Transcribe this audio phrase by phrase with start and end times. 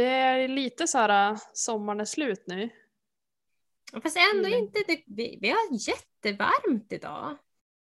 [0.00, 2.70] Det är lite så här sommaren är slut nu.
[4.02, 4.58] Fast ändå Mm.
[4.58, 7.36] inte, det, vi, vi har jättevarmt idag.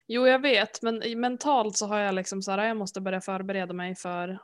[0.06, 3.72] Jo, jag vet, men mentalt så har jag liksom så här, jag måste börja förbereda
[3.72, 4.38] mig för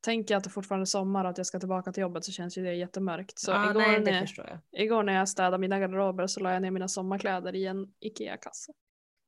[0.00, 2.32] Tänker jag att det fortfarande är sommar och att jag ska tillbaka till jobbet så
[2.32, 3.38] känns ju det jättemörkt.
[3.38, 6.62] Så ja, igår, nej, det när, igår när jag städade mina garderober så la jag
[6.62, 8.72] ner mina sommarkläder i en IKEA-kasse.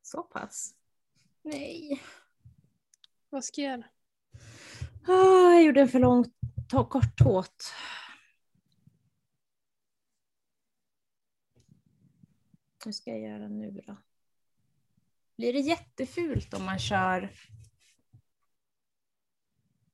[0.03, 0.75] Så pass.
[1.43, 2.03] Nej.
[3.31, 3.85] Vad ska jag göra?
[5.09, 6.25] Ah, jag gjorde en för lång,
[6.71, 7.75] ta, kort tåt.
[12.85, 13.97] Hur ska jag göra nu då?
[15.37, 17.31] Blir det jättefult om man kör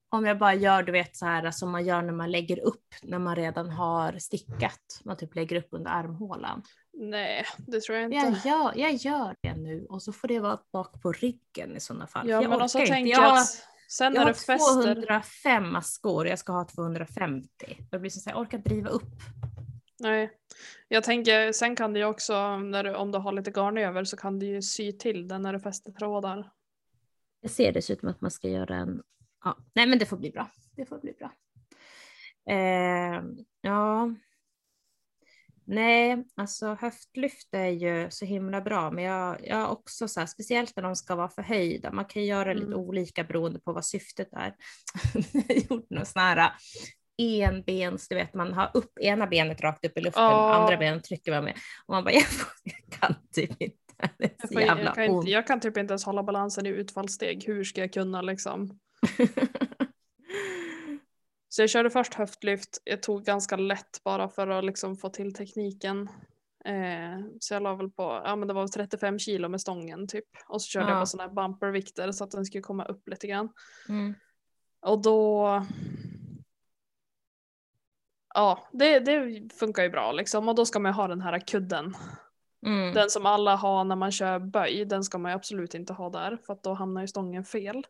[0.09, 2.95] om jag bara gör du vet så här som man gör när man lägger upp
[3.03, 5.01] när man redan har stickat.
[5.05, 6.63] Man typ lägger upp under armhålan.
[6.93, 8.17] Nej, det tror jag inte.
[8.17, 11.81] Jag gör, jag gör det nu och så får det vara bak på ryggen i
[11.81, 12.29] sådana fall.
[12.29, 13.11] ja, jag men också orkar inte.
[13.11, 14.95] jag att sen jag har du fäster.
[14.95, 17.49] 205 maskor, jag ska ha 250.
[17.91, 19.13] Det blir så här, jag orkar driva upp.
[19.99, 20.31] Nej.
[20.89, 24.05] Jag tänker, sen kan du ju också, när du, om du har lite garn över
[24.05, 26.51] så kan du ju sy till den när du fäster trådar.
[27.41, 29.03] Jag ser dessutom att man ska göra en...
[29.45, 30.51] Ja, nej men det får bli bra.
[30.77, 31.33] Det får bli bra.
[32.55, 33.23] Eh,
[33.61, 34.15] ja.
[35.69, 40.27] Nej, alltså höftlyft är ju så himla bra, men jag, jag har också så här,
[40.27, 42.79] speciellt när de ska vara förhöjda, man kan göra lite Mm.
[42.79, 44.55] olika beroende på vad syftet är.
[45.49, 46.51] jag gjorde någon sån här
[47.19, 50.55] enbens, du vet man har upp ena benet rakt upp i luften, Ja.
[50.55, 51.55] andra benet trycker man med.
[51.87, 52.25] Och man bara, jag,
[53.01, 55.93] kan typ inte, det är Jag, så jävla jag, kan inte, jag kan typ inte
[55.93, 57.45] ens hålla balansen i utfallssteg.
[57.47, 58.79] Hur ska jag kunna liksom?
[61.57, 62.79] Så jag körde först höftlyft.
[62.85, 66.09] Jag tog ganska lätt bara för att liksom få till tekniken.
[66.65, 70.25] Eh, så jag la väl på, ja men det var 35 kilo med stången typ.
[70.49, 71.01] Och så körde jag Ja.
[71.01, 73.49] på sådana här bumpervikter så att den skulle komma upp lite grann.
[73.89, 74.15] Mm.
[74.81, 75.63] Och då...
[78.35, 80.49] Ja, det, det funkar ju bra liksom.
[80.49, 81.97] Och då ska man ju ha den här kudden.
[82.67, 82.95] Mm.
[82.95, 86.11] Den som alla har när man kör böj, den ska man ju absolut inte ha
[86.11, 86.39] där.
[86.47, 87.87] För att då hamnar ju stången fel.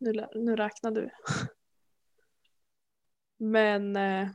[0.00, 1.10] Nu, nu räknar du.
[3.38, 3.96] Men...
[3.96, 4.28] Eh,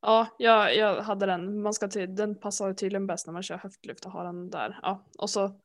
[0.00, 1.62] ja, jag, jag hade den.
[1.62, 4.78] Man ska till, den passar tydligen bäst när man kör höftlyft och har den där.
[4.82, 5.60] Ja, och så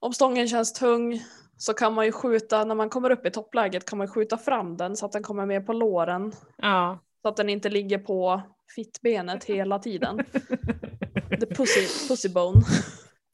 [0.00, 1.22] om stången känns tung
[1.56, 4.38] så kan man ju skjuta, när man kommer upp i toppläget kan man ju skjuta
[4.38, 6.32] fram den så att den kommer med på låren.
[6.56, 6.98] Ja.
[7.22, 8.42] Så att den inte ligger på
[8.74, 10.18] fittbenet hela tiden.
[11.40, 12.62] The pussy, pussy bone.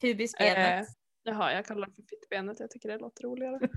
[0.01, 0.87] Pubisbenet.
[0.87, 0.93] Eh,
[1.23, 2.59] jaha, jag kallar det för fittbenet.
[2.59, 3.59] Jag tycker det låter roligare.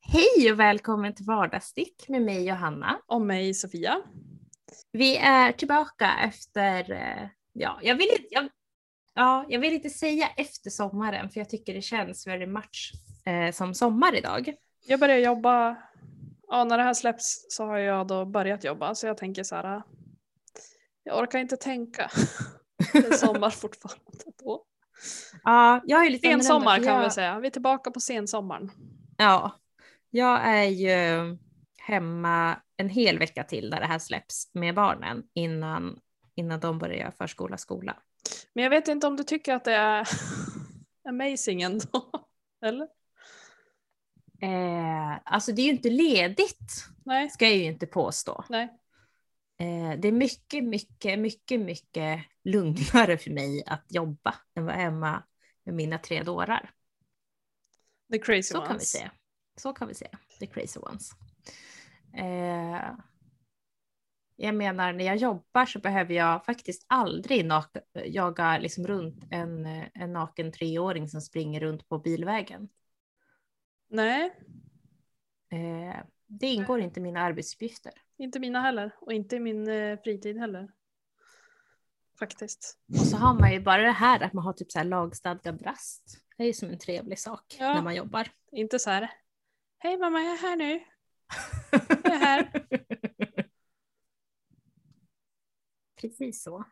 [0.00, 3.00] Hej och välkommen till Vardagsstick med mig Johanna.
[3.06, 4.02] Och mig Sofia.
[4.92, 8.48] Vi är tillbaka efter, eh, ja, jag vill, jag,
[9.14, 12.92] ja, jag vill inte säga efter sommaren för jag tycker det känns very much
[13.26, 14.54] eh, som sommar idag.
[14.86, 15.76] Jag börjar jobba,
[16.48, 19.56] ja när det här släpps så har jag då börjat jobba så jag tänker så
[19.56, 19.82] här.
[21.02, 22.10] Jag orkar inte tänka.
[22.92, 24.64] Det är sommar fortfarande då.
[25.44, 27.38] Ja, jag är lite Sensommar för kan jag, vi säga.
[27.40, 28.70] Vi är tillbaka på sensommaren.
[29.16, 29.58] Ja,
[30.10, 31.36] jag är ju
[31.78, 35.98] hemma en hel vecka till när det här släpps med barnen innan,
[36.34, 37.96] innan de börjar förskola, skola.
[38.52, 40.08] Men jag vet inte om du tycker att det är
[41.08, 42.10] amazing ändå.
[42.64, 42.88] Eller?
[44.42, 48.44] Eh, alltså det är ju inte ledigt, Nej, ska jag ju inte påstå.
[48.48, 48.68] nej.
[49.58, 55.22] Eh, det är mycket, mycket, mycket, mycket lugnare för mig att jobba än vara hemma
[55.64, 56.70] med mina tre dårar.
[58.12, 58.68] The crazy Så ones.
[58.68, 59.12] kan vi säga.
[59.56, 60.18] Så kan vi säga.
[60.40, 61.10] The crazy ones.
[62.14, 62.94] Eh,
[64.36, 67.50] jag menar, när jag jobbar så behöver jag faktiskt aldrig
[68.06, 72.68] jaga liksom runt en, en naken treåring som springer runt på bilvägen.
[73.88, 74.30] Nej,
[75.50, 75.96] Eh,
[76.26, 77.92] det ingår inte i mina arbetsuppgifter.
[78.18, 78.94] Inte mina heller.
[79.00, 80.70] Och inte i min eh, fritid heller.
[82.18, 82.78] Faktiskt.
[83.00, 85.62] Och så har man ju bara det här att man har typ så här lagstadgad
[85.66, 86.18] rast.
[86.36, 87.74] Det är ju som en trevlig sak Ja.
[87.74, 88.28] när man jobbar.
[88.52, 89.10] Inte så här.
[89.78, 90.84] Hej mamma, jag är här nu.
[92.04, 92.66] Jag är här.
[96.00, 96.64] Precis så.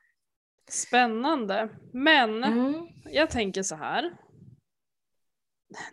[0.69, 1.69] Spännande.
[1.93, 2.87] Men Mm.
[3.05, 4.17] jag tänker så här.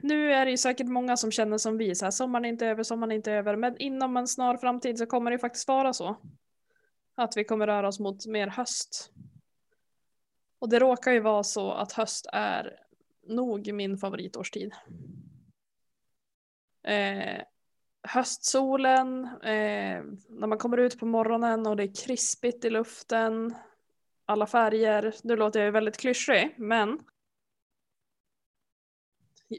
[0.02, 2.68] Nu är det ju säkert många som känner som vi, så här, sommaren är inte
[2.68, 3.56] över, sommaren är inte över.
[3.56, 6.16] Men inom en snar framtid så kommer det ju faktiskt vara så.
[7.16, 9.12] Att vi kommer röra oss mot mer höst.
[10.60, 12.80] Och det råkar ju vara så att höst är
[13.28, 14.74] nog min favoritårstid.
[16.84, 17.42] Eh,
[18.04, 23.56] höstsolen, eh, när man kommer ut på morgonen och det är krispigt i luften,
[24.26, 25.16] alla färger.
[25.24, 27.00] Nu låter jag ju väldigt klyschig, men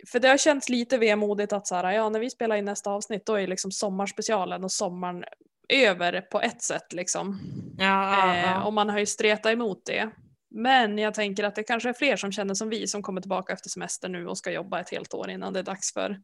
[0.07, 2.91] för det har känts lite vemodigt att så här, ja, när vi spelar in nästa
[2.91, 5.25] avsnitt då är liksom sommarspecialen och sommaren
[5.69, 7.41] över på ett sätt liksom.
[7.79, 8.65] Ja, ja, Eh, ja.
[8.65, 10.11] och man har ju stretat emot det.
[10.51, 13.53] Men jag tänker att det kanske är fler som känner som vi som kommer tillbaka
[13.53, 16.21] efter semester nu och ska jobba ett helt år innan det är dags för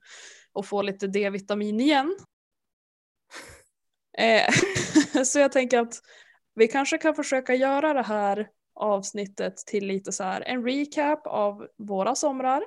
[0.54, 2.16] att få lite D-vitamin igen.
[4.18, 4.52] Eh,
[5.24, 5.94] så jag tänker att
[6.54, 11.66] vi kanske kan försöka göra det här avsnittet till lite så här en recap av
[11.78, 12.62] våra somrar.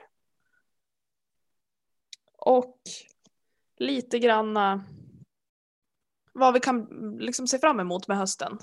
[2.45, 2.81] Och
[3.77, 4.79] lite granna eh,
[6.33, 6.87] vad vi kan
[7.19, 8.57] liksom se fram emot med hösten.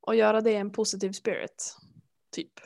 [0.00, 1.76] Och göra det i en positiv spirit.
[2.30, 2.60] Typ.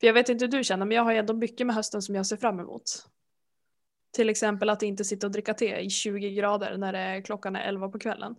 [0.00, 2.14] För jag vet inte hur du känner men jag har ändå mycket med hösten som
[2.14, 3.06] jag ser fram emot.
[4.10, 7.56] Till exempel att inte sitta och dricka te i 20 grader när det är, klockan
[7.56, 8.36] är 11 på kvällen.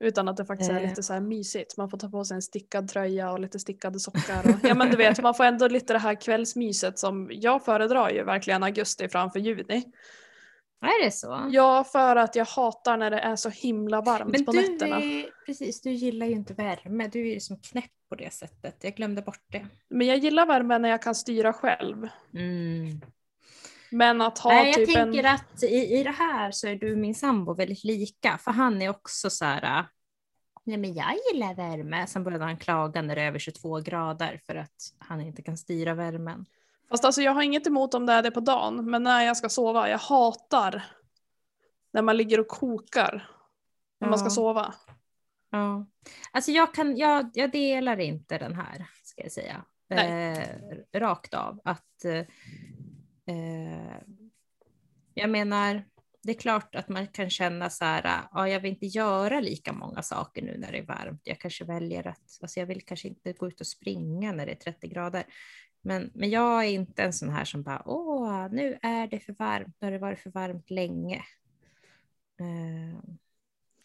[0.00, 0.88] Utan att det faktiskt är Eh.
[0.88, 1.76] lite så här mysigt.
[1.76, 4.44] Man får ta på sig en stickad tröja och lite stickade sockar.
[4.44, 8.10] Och, ja men du vet, man får ändå lite det här kvällsmyset som jag föredrar
[8.10, 9.84] ju verkligen augusti framför juni.
[10.80, 11.48] Är det så?
[11.50, 14.96] Ja, för att jag hatar när det är så himla varmt Men på du, nätterna.
[15.02, 17.08] är, precis, du gillar ju inte värme.
[17.12, 18.76] Du är ju som knäpp på det sättet.
[18.80, 19.66] Jag glömde bort det.
[19.90, 22.08] Men jag gillar värme när jag kan styra själv.
[22.34, 23.00] Mm.
[23.90, 25.34] Men att ha Nej, jag typ tänker en...
[25.34, 28.38] att i, i det här så är du och min sambo väldigt lika.
[28.38, 29.78] För han är också så här.
[29.78, 29.84] äh,
[30.64, 32.06] Nej men jag gillar värme.
[32.06, 35.56] Sen började han klaga när det är över 22 grader för att han inte kan
[35.58, 36.46] styra värmen.
[36.90, 38.90] Fast alltså jag har inget emot om det är det på dagen.
[38.90, 40.84] Men när jag ska sova, jag hatar
[41.92, 43.28] när man ligger och kokar.
[44.00, 44.30] När man ska Ja.
[44.30, 44.74] sova.
[45.50, 45.86] Ja.
[46.30, 49.64] Alltså jag, kan, jag, jag delar inte den här, ska jag säga.
[49.90, 50.42] Eh,
[51.00, 51.60] rakt av.
[51.64, 52.24] Att, eh,
[53.26, 53.96] eh,
[55.14, 55.84] jag menar,
[56.22, 59.72] det är klart att man kan känna så här, ja, jag vill inte göra lika
[59.72, 61.20] många saker nu när det är varmt.
[61.24, 64.52] Jag kanske väljer att, alltså jag vill kanske inte gå ut och springa när det
[64.52, 65.24] är 30 grader.
[65.82, 69.32] Men, men jag är inte en sån här som bara, åh, nu är det för
[69.32, 71.24] varmt, nu har det varit för varmt länge.
[72.40, 72.98] Eh,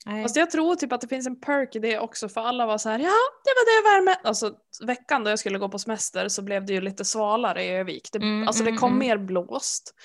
[0.05, 0.23] nej.
[0.23, 2.77] Fast jag tror typ att det finns en perk i det också för alla var
[2.77, 4.19] så här, ja det var det värme.
[4.23, 4.53] Alltså
[4.85, 8.09] veckan då jag skulle gå på semester så blev det ju lite svalare i Övik.
[8.11, 8.99] Det, Mm, alltså det mm, kom mm.
[8.99, 9.95] mer blåst.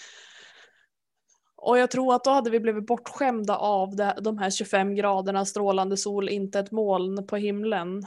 [1.56, 5.44] Och jag tror att då hade vi blivit bortskämda av det, de här 25 graderna,
[5.44, 8.06] strålande sol, inte ett moln på himlen.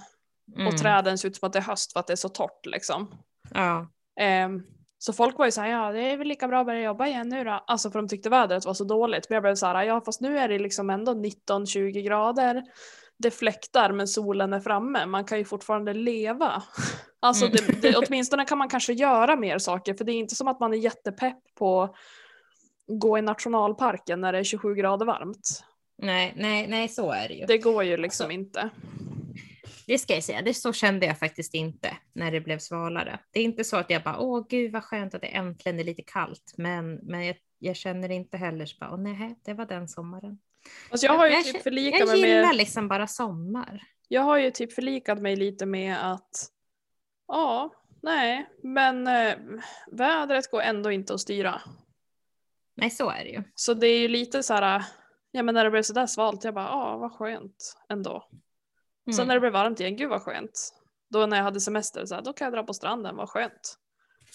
[0.56, 0.68] Mm.
[0.68, 2.66] Och träden ser ut som att det är höst för att det är så torrt
[2.66, 3.12] liksom.
[3.54, 3.88] Ja.
[4.20, 4.64] Ehm,
[5.02, 7.30] så folk var ju såhär, ja det är väl lika bra att börja jobba igen
[7.30, 7.64] nu då.
[7.68, 9.30] Alltså för de tyckte vädret var så dåligt.
[9.30, 12.64] Men jag blev såhär, ja fast nu är det liksom ändå 19-20 grader.
[13.18, 15.06] Det fläktar men solen är framme.
[15.06, 16.64] Man kan ju fortfarande leva.
[17.22, 17.58] Alltså Mm.
[17.58, 19.94] det, det, åtminstone kan man kanske göra mer saker.
[19.94, 21.96] För det är inte som att man är jättepepp på att
[22.88, 25.64] gå i nationalparken när det är 27 grader varmt.
[26.02, 27.46] Nej, nej, nej, så är det ju.
[27.46, 28.70] Det, går ju liksom Alltså- inte.
[29.98, 33.20] Ska jag säga, det så kände jag faktiskt inte när det blev svalare.
[33.32, 35.84] Det är inte så att jag bara, åh gud vad skönt att det äntligen är
[35.84, 39.66] lite kallt, men, men jag, jag känner inte heller så bara, åh nej, det var
[39.66, 40.40] den sommaren.
[40.90, 43.84] Alltså jag har ju jag, typ jag, förlikat jag mig gillar med liksom bara sommar.
[44.08, 46.52] Jag har ju typ förlikat mig lite med att
[47.28, 49.36] ja, nej, men eh,
[49.92, 51.62] vädret går ändå inte att styra.
[52.76, 53.44] Nej, så är det ju.
[53.56, 54.84] Så det är ju lite så här,
[55.32, 58.30] ja men när det blev sådär svalt, jag bara ja vad skönt ändå.
[59.14, 59.28] Sen Mm.
[59.28, 60.74] när det blev varmt igen, gud vad skönt.
[61.10, 63.78] Då när jag hade semester, så här, då kan jag dra på stranden, vad skönt.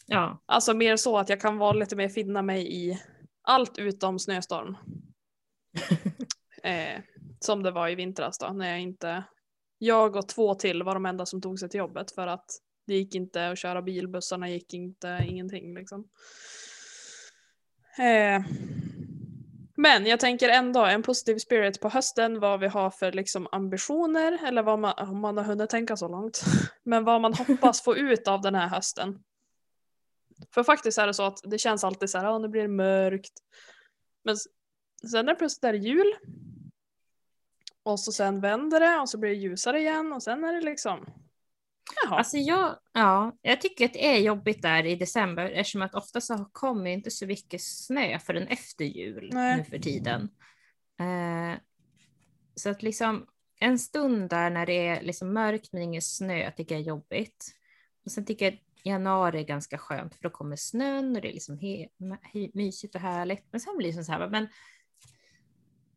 [0.07, 3.01] Ja, Alltså mer så att jag kan vara lite mer finna mig i
[3.43, 4.77] allt utom snöstorm.
[6.63, 7.03] eh,
[7.41, 9.25] som det var i vintras då, när jag inte...
[9.79, 12.47] Jag och två till var de enda som tog sig till jobbet för att
[12.87, 16.09] det gick inte att köra bil, bussarna gick inte, ingenting liksom.
[17.99, 18.43] Eh,
[19.77, 24.47] men jag tänker ändå en positiv spirit på hösten, vad vi har för liksom ambitioner,
[24.47, 26.45] eller vad man, om man har hunnit tänka så långt.
[26.83, 29.23] Men vad man hoppas få ut av den här hösten.
[30.55, 32.69] För faktiskt är det så att det känns alltid så här, ja nu blir det
[32.69, 33.33] mörkt.
[34.25, 34.37] Men
[35.11, 36.15] sen är det plötsligt är det jul.
[37.83, 40.61] Och så sen vänder det och så blir det ljusare igen och sen är det
[40.61, 41.07] liksom,
[42.05, 42.19] jaha.
[42.19, 46.21] alltså jag, ja, jag tycker att det är jobbigt där i december eftersom att ofta
[46.21, 49.57] så kommer inte så mycket snö förrän efter jul Nej.
[49.57, 50.29] nu för tiden.
[51.01, 51.59] Eh,
[52.55, 53.27] så att liksom
[53.61, 57.55] en stund där när det är liksom mörkt men ingen snö tycker jag är jobbigt.
[58.05, 61.33] Och sen tycker jag januari är ganska skönt för då kommer snön och det är
[61.33, 63.47] liksom he- mysigt och härligt.
[63.51, 64.49] Men sen blir det så här, men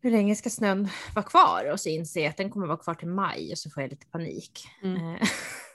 [0.01, 1.71] hur länge ska snön vara kvar?
[1.71, 3.89] Och så inser jag att den kommer vara kvar till maj och så får jag
[3.89, 4.67] lite panik.
[4.83, 5.17] Mm.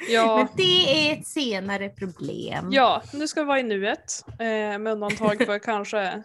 [0.00, 2.68] Eh, Ja, Men det är ett senare problem.
[2.72, 4.24] ja, nu ska vi vara i nuet.
[4.28, 6.22] Eh, med undantag för kanske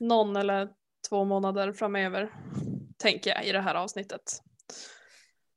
[0.00, 0.68] någon eller
[1.08, 2.32] två månader framöver.
[2.98, 4.40] Tänker jag i det här avsnittet.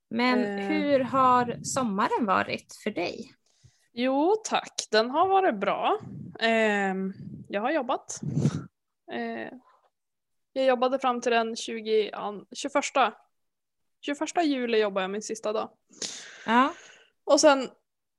[0.10, 0.68] Men Eh.
[0.68, 3.34] hur har sommaren varit för dig?
[3.94, 6.00] Jo tack, den har varit bra.
[6.40, 7.14] Ehm,
[7.50, 8.20] jag har jobbat.
[9.12, 9.54] Eh,
[10.54, 12.74] jag jobbade fram till den 20, an- 21,
[14.02, 15.70] 21 juli jobbade jag min sista dag.
[16.46, 16.74] Ja.
[17.26, 17.70] Och sen,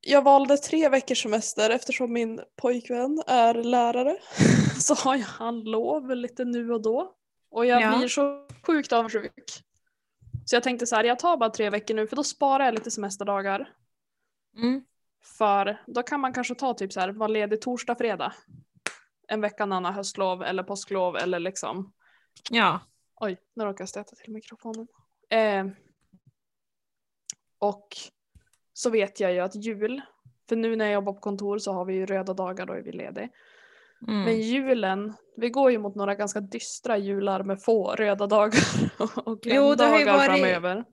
[0.01, 4.17] jag valde tre veckors semester eftersom min pojkvän är lärare.
[4.79, 7.15] Så har jag han lov lite nu och då.
[7.49, 7.97] Och jag Ja.
[7.97, 9.63] blir så sjukt avundsjuk.
[10.45, 12.73] Så jag tänkte så här, jag tar bara tre veckor nu för då sparar jag
[12.73, 13.69] lite semesterdagar.
[14.57, 14.81] Mm.
[15.37, 18.33] För då kan man kanske ta typ så här, vara ledig torsdag, fredag.
[19.27, 21.93] En vecka när han har höstlov eller påsklov eller liksom.
[22.51, 22.79] Ja.
[23.15, 24.87] Oj, nu råkade jag stöta till mikrofonen.
[25.29, 25.65] Eh,
[27.59, 27.87] och
[28.77, 30.01] så vet jag ju att jul,
[30.49, 32.81] för nu när jag jobbar på kontor så har vi ju röda dagar, då är
[32.81, 33.29] vi lediga.
[34.07, 34.23] Mm.
[34.23, 38.63] Men julen, vi går ju mot några ganska dystra jular med få röda dagar
[39.25, 40.83] och Jo, det har ju dagar varit- framöver.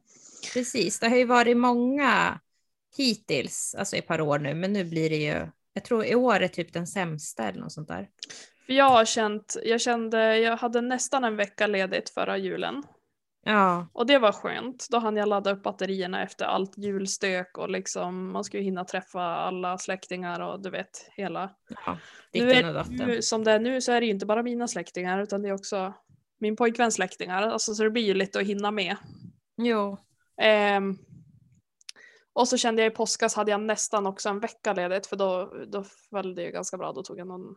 [0.55, 2.41] Precis, det har ju varit många
[2.97, 6.41] hittills, alltså ett par år nu, men nu blir det ju, jag tror i år
[6.41, 8.09] är typ den sämsta eller något sånt där.
[8.67, 12.83] För jag har känt, jag kände, jag hade nästan en vecka ledigt förra julen.
[13.45, 14.87] Ja, Och det var skönt.
[14.91, 19.23] Då hann jag ladda upp batterierna efter allt julstök och liksom man skulle hinna träffa
[19.23, 21.51] alla släktingar och du vet hela.
[21.87, 21.99] ja.
[22.33, 25.23] Nu är, nu, som det är nu så är det ju inte bara mina släktingar
[25.23, 25.93] utan det är också
[26.39, 27.43] min pojkväns släktingar.
[27.43, 28.97] Alltså, så det blir ju lite att hinna med.
[29.57, 29.99] Jo,
[30.43, 30.99] Ehm,
[32.33, 35.53] och så kände jag i påskas hade jag nästan också en vecka ledigt för då,
[35.67, 36.93] då föll det ju ganska bra.
[36.93, 37.57] Då tog jag någon,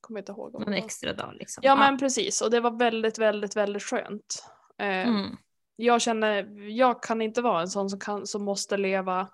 [0.00, 0.54] kommer inte ihåg.
[0.54, 1.60] Om någon extra dag liksom.
[1.66, 4.44] Ja men precis och det var väldigt väldigt väldigt skönt.
[4.78, 5.36] Ehm, Mm.
[5.76, 9.28] jag känner, jag kan inte vara en sån som, kan, som måste leva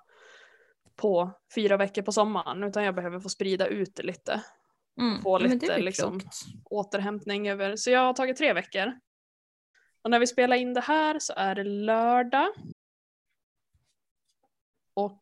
[0.96, 4.42] på fyra veckor på sommaren utan jag behöver få sprida ut det lite.
[5.00, 5.22] Mm.
[5.22, 6.20] få lite, liksom.
[6.64, 8.92] Återhämtning över, så jag har tagit tre veckor.
[10.02, 12.48] Och när vi spelar in det här så är det lördag.
[14.94, 15.20] Och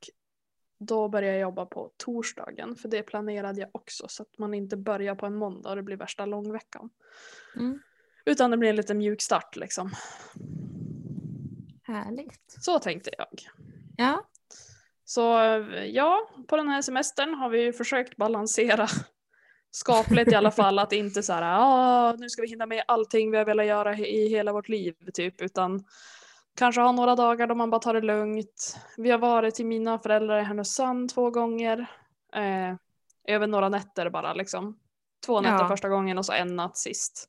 [0.79, 4.77] då börjar jag jobba på torsdagen för det planerade jag också så att man inte
[4.77, 6.91] börjar på en måndag och det blir värsta långveckan.
[7.57, 7.81] Mm.
[8.29, 9.91] Utan det blir en liten mjuk start liksom.
[11.83, 12.57] Härligt.
[12.61, 13.29] Så tänkte jag.
[13.97, 14.25] Ja,
[15.05, 15.21] Så
[15.87, 18.87] ja, på den här semestern har vi försökt balansera
[19.71, 23.31] skapligt i alla fall att inte så här, ah, nu ska vi hinna med allting
[23.31, 25.85] vi har velat göra i hela vårt liv typ, utan
[26.57, 28.77] kanske ha några dagar då man bara tar det lugnt.
[28.97, 31.87] Vi har varit till mina föräldrar i Härnösand två gånger,
[32.35, 32.75] eh,
[33.35, 34.79] över några nätter bara liksom.
[35.27, 35.69] Två nätter Ja.
[35.69, 37.29] första gången och så en natt sist.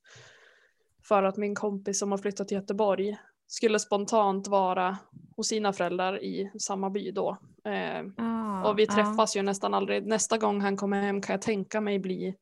[1.09, 4.97] För att min kompis som har flyttat till Göteborg skulle spontant vara
[5.35, 7.37] hos sina föräldrar i samma by då.
[7.65, 8.93] Eh, ah, och vi ja.
[8.93, 10.07] träffas ju nästan aldrig.
[10.07, 12.35] Nästa gång han kommer hem kan jag tänka mig bli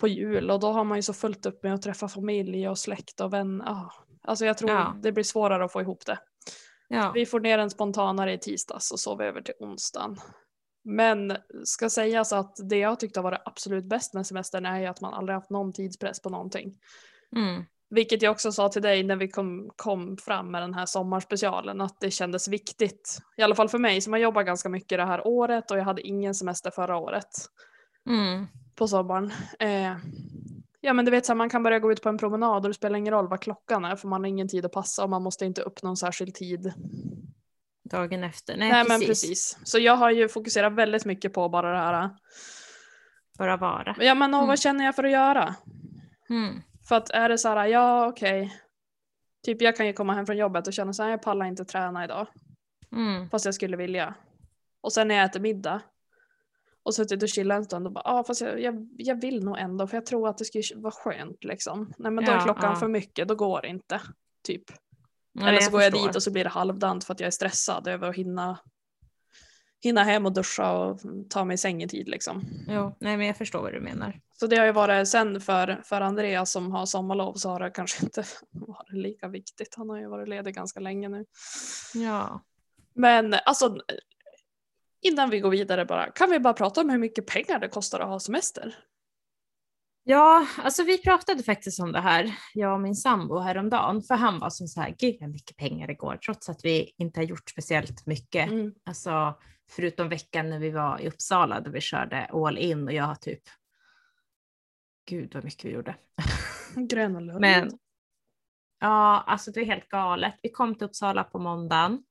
[0.00, 2.78] på jul och då har man ju så fullt upp med att träffa familj och
[2.78, 3.64] släkt och vänner.
[3.68, 3.92] Ah.
[4.22, 4.94] Alltså jag tror Ja.
[5.02, 6.18] det blir svårare att få ihop det.
[6.88, 7.12] Ja.
[7.14, 10.16] Vi får ner en spontanare i tisdags och sov över till onsdagen.
[10.84, 14.86] Men ska sägas att det jag tyckte har varit absolut bäst med semestern är ju
[14.86, 16.74] att man aldrig haft någon tidspress på någonting.
[17.36, 17.64] Mm.
[17.90, 21.80] Vilket jag också sa till dig när vi kom, kom fram med den här sommarspecialen
[21.80, 23.18] att det kändes viktigt.
[23.36, 25.84] I alla fall för mig som har jobbat ganska mycket det här året och jag
[25.84, 27.28] hade ingen semester förra året
[28.06, 28.46] Mm.
[28.74, 29.32] på sommaren.
[29.58, 29.96] Eh,
[30.80, 32.68] ja men du vet så här, man kan börja gå ut på en promenad och
[32.70, 35.10] det spelar ingen roll vad klockan är för man har ingen tid att passa och
[35.10, 36.72] man måste inte upp någon särskild tid.
[37.90, 38.56] Dagen efter.
[38.56, 38.98] Nej, Nej, precis.
[38.98, 39.58] men precis.
[39.64, 42.10] Så jag har ju fokuserat väldigt mycket på bara det här.
[43.38, 43.96] Bara vara.
[44.00, 44.48] Ja men och Mm.
[44.48, 45.54] vad känner jag för att göra?
[46.30, 46.62] Mm.
[46.88, 48.54] För att är det så här, ja okej.
[49.44, 51.64] Typ jag kan ju komma hem från jobbet och känna så här, jag pallar inte
[51.64, 52.26] träna idag.
[52.92, 53.30] Mm.
[53.30, 54.14] Fast jag skulle vilja.
[54.80, 55.80] Och sen när jag äter middag.
[56.82, 59.44] Och suttit och chillat en stund och bara, ja ah, fast jag, jag, jag vill
[59.44, 61.92] nog ändå för jag tror att det skulle vara skönt liksom.
[61.98, 62.76] Nej men då är klockan ja.
[62.76, 64.00] för mycket, då går det inte.
[64.46, 64.62] Typ.
[65.32, 66.08] Ja, Eller så går jag förstår.
[66.08, 68.58] dit och så blir det halvdant för att jag är stressad över att hinna,
[69.82, 72.44] hinna hem och duscha och ta mig i säng i tid liksom.
[72.68, 74.20] Jo, nej men jag förstår vad du menar.
[74.40, 77.70] Så det har ju varit sen för, för Andreas som har sommarlov så har det
[77.70, 79.74] kanske inte varit lika viktigt.
[79.74, 81.24] Han har ju varit ledig ganska länge nu.
[81.94, 82.44] Ja.
[82.94, 83.78] Men alltså
[85.00, 88.00] innan vi går vidare bara, kan vi bara prata om hur mycket pengar det kostar
[88.00, 88.74] att ha semester?
[90.04, 94.38] Ja, alltså vi pratade faktiskt om det här, jag och min sambo häromdagen, för han
[94.38, 97.24] var som så här, gud vad mycket pengar det går, trots att vi inte har
[97.24, 98.50] gjort speciellt mycket.
[98.50, 98.72] Mm.
[98.84, 99.34] Alltså
[99.70, 103.14] förutom veckan när vi var i Uppsala där vi körde all in och jag har
[103.14, 103.42] typ,
[105.08, 105.96] gud vad mycket vi gjorde.
[106.76, 107.40] Gröna Lund.
[107.40, 107.78] Men
[108.80, 110.34] ja, alltså det är helt galet.
[110.42, 112.04] Vi kom till Uppsala på måndagen.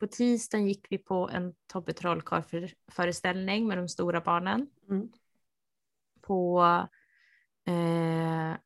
[0.00, 4.66] På tisdagen gick vi på en Tobbe Trollkarl-föreställning med de stora barnen.
[4.88, 5.08] Mm.
[6.20, 6.62] På
[7.64, 8.56] eh,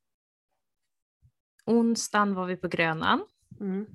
[1.66, 3.26] onsdagen var vi på Grönan.
[3.60, 3.86] Mm.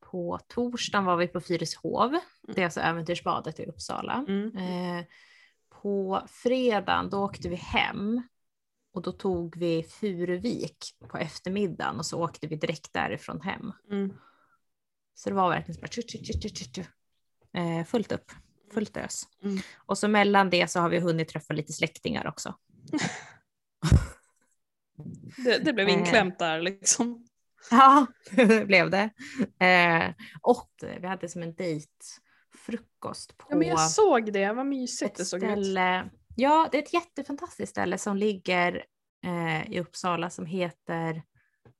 [0.00, 4.24] på torsdagen var vi på Fyrishov, det är alltså äventyrsbadet i Uppsala.
[4.28, 4.56] Mm.
[4.56, 5.04] Eh,
[5.82, 8.22] på fredagen då åkte vi hem
[8.94, 13.72] och då tog vi Furuvik på eftermiddagen och så åkte vi direkt därifrån hem.
[13.90, 14.12] Mm.
[15.14, 16.84] Så det var verkligen bara tju, tju, tju.
[17.54, 18.32] Eh, fullt upp,
[18.74, 19.22] fullt ös.
[19.44, 19.58] Mm.
[19.76, 22.54] Och så mellan det så har vi hunnit träffa lite släktingar också.
[25.44, 25.98] Det, det blev Eh.
[25.98, 27.26] inklämt där liksom.
[27.70, 29.10] Ja, det blev det.
[29.66, 30.70] Eh, och
[31.00, 31.54] vi hade som en
[32.66, 35.50] dejtfrukost på Ja, men jag såg det, vad mysigt det såg ut.
[35.50, 36.10] ställe.
[36.36, 38.84] Ja, det är ett jättefantastiskt ställe som ligger
[39.24, 41.22] eh, i Uppsala som heter,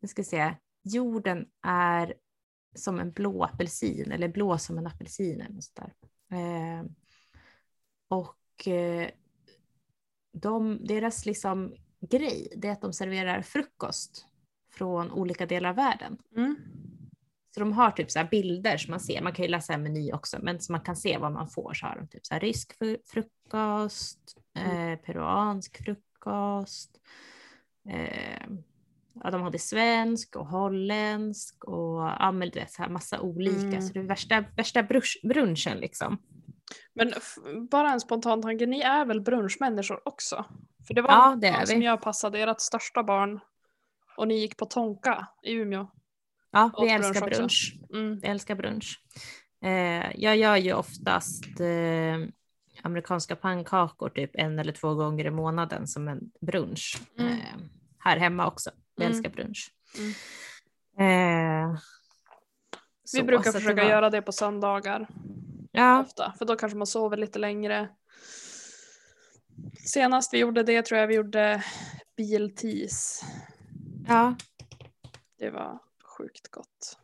[0.00, 2.14] nu ska se, jorden är
[2.74, 5.92] som en blå apelsin eller blå som en apelsin eller något sånt
[6.28, 6.38] där.
[6.38, 6.84] Eh,
[8.08, 9.10] och eh,
[10.32, 14.26] de, deras liksom grej det är att de serverar frukost
[14.72, 16.18] från olika delar av världen.
[16.36, 16.56] Mm.
[17.54, 19.82] Så de har typ så här bilder som man ser, man kan ju läsa en
[19.82, 22.34] meny också, men så man kan se vad man får så har de typ så
[22.34, 26.90] här rysk fru- frukost, eh, peruansk frukost.
[27.88, 28.46] Eh,
[29.24, 33.66] ja, de hade svensk och holländsk och ja, men du vet, så här massa olika.
[33.66, 33.82] Mm.
[33.82, 34.82] Så det är värsta, värsta
[35.22, 36.18] brunchen liksom.
[36.94, 37.12] Men
[37.70, 40.44] bara en spontan tanke, ni är väl brunchmänniskor också?
[40.86, 41.84] För det var Ja, det som vi.
[41.86, 43.40] jag passade, ert största barn,
[44.16, 45.90] och ni gick på Tonka i Umeå.
[46.52, 47.74] Ja, vi älskar brunch.
[47.94, 48.20] Mm.
[48.20, 49.00] Vi älskar brunch.
[49.64, 52.28] Eh, jag gör ju oftast eh,
[52.82, 57.00] amerikanska pannkakor typ en eller två gånger i månaden som en brunch.
[57.18, 57.32] Mm.
[57.32, 57.38] Eh,
[57.98, 58.70] här hemma också.
[58.96, 59.16] Vi Mm.
[59.16, 59.72] älskar brunch.
[59.98, 60.10] Mm.
[61.72, 61.78] Eh,
[63.12, 65.08] Vi så, brukar så att det försöka var- göra det på söndagar
[65.72, 67.88] Ja, ofta, för då kanske man sover lite längre.
[69.86, 71.64] Senast vi gjorde det tror jag vi gjorde
[72.16, 73.22] biltis.
[74.08, 74.34] ja,
[75.38, 75.78] Det var
[76.22, 76.98] sjukt gott.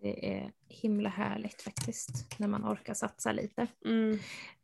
[0.00, 3.66] det är himla härligt faktiskt när man orkar satsa lite.
[3.84, 4.18] Mm.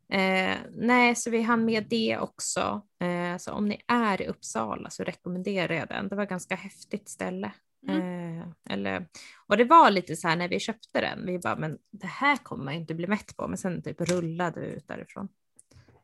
[0.09, 2.81] Eh, nej, så vi hann med det också.
[2.99, 6.07] Eh, så om ni är i Uppsala så rekommenderar jag den.
[6.07, 7.51] Det var ganska häftigt ställe.
[7.87, 9.07] Eh, eller,
[9.47, 12.37] och det var lite så här när vi köpte den, vi bara, men det här
[12.37, 15.27] kommer man inte bli mätt på, men sen typ rullade vi ut därifrån.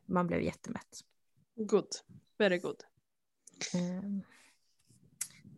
[0.05, 0.99] Man blev jättemätt.
[1.55, 1.89] Good.
[2.37, 2.83] Very good.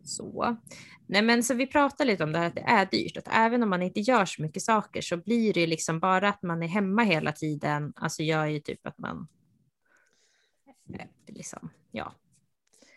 [0.04, 0.56] Så.
[1.06, 3.62] Nej men så vi pratar lite om det här att det är dyrt, att även
[3.62, 6.66] om man inte gör så mycket saker så blir det liksom bara att man är
[6.66, 9.28] hemma hela tiden, alltså gör ju typ att man
[11.26, 12.12] liksom, ja.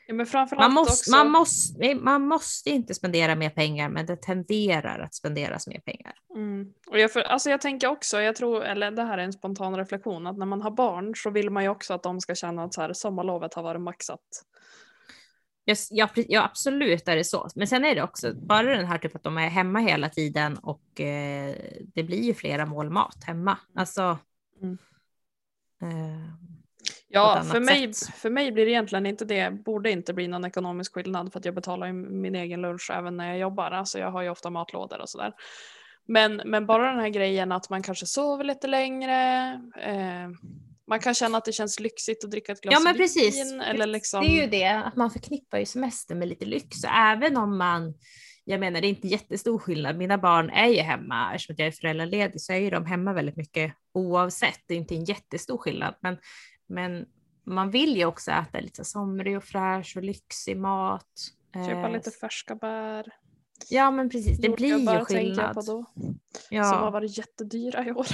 [0.09, 4.15] Ja, men Man måste, också, man, måste, man måste inte spendera mer pengar, men det
[4.15, 6.13] tenderar att spenderas mer pengar.
[6.35, 6.73] Mm.
[6.87, 9.75] Och jag, för, alltså jag tänker också, jag tror, eller det här är en spontan
[9.75, 12.63] reflektion, att när man har barn så vill man ju också att de ska känna
[12.63, 14.19] att så här, sommarlovet har varit maxat.
[15.89, 17.49] Ja, ja, absolut är det så.
[17.55, 20.57] Men sen är det också bara den här typ att de är hemma hela tiden
[20.57, 21.55] och eh,
[21.93, 23.57] det blir ju flera mål mat hemma.
[23.75, 24.17] Alltså.
[24.61, 24.77] Mm.
[25.81, 26.47] Eh,
[27.09, 28.15] Ja, för mig, sätt.
[28.15, 31.45] för mig blir det egentligen inte det, borde inte bli någon ekonomisk skillnad för att
[31.45, 33.71] jag betalar min egen lunch även när jag jobbar.
[33.71, 35.33] Alltså jag har ju ofta matlådor och sådär.
[36.05, 39.51] Men, men bara den här grejen att man kanske sover lite längre.
[39.81, 40.29] Eh,
[40.87, 43.01] man kan känna att det känns lyxigt att dricka ett glas ja, men vin.
[43.01, 43.51] precis.
[43.65, 46.77] Eller liksom, Det är ju det att man förknippar ju semester med lite lyx.
[46.81, 47.93] Så även om man,
[48.43, 49.97] jag menar det är inte jättestor skillnad.
[49.97, 53.37] Mina barn är ju hemma eftersom jag är föräldraledig så är ju de hemma väldigt
[53.37, 54.59] mycket oavsett.
[54.67, 56.17] Det är inte en jättestor skillnad, men,
[56.69, 57.05] men
[57.45, 61.11] man vill ju också äta lite somrig och fräsch och lyxig mat.
[61.53, 63.05] Köpa Eh, lite färska bär.
[63.69, 64.37] Ja, men precis.
[64.39, 65.55] Det blir ju tänker jag på skillnad.
[65.55, 65.61] då.
[65.63, 66.15] Som har
[66.49, 68.07] Ja, varit jättedyra i år.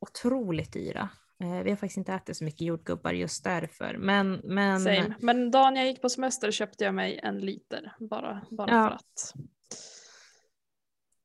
[0.00, 1.08] otroligt dyra.
[1.40, 5.14] Eh, Vi har faktiskt inte ätit så mycket jordgubbar just därför, men, men Same.
[5.20, 8.88] Men dagen jag gick på semester köpte jag mig en liter bara, bara Ja.
[8.88, 9.34] för att.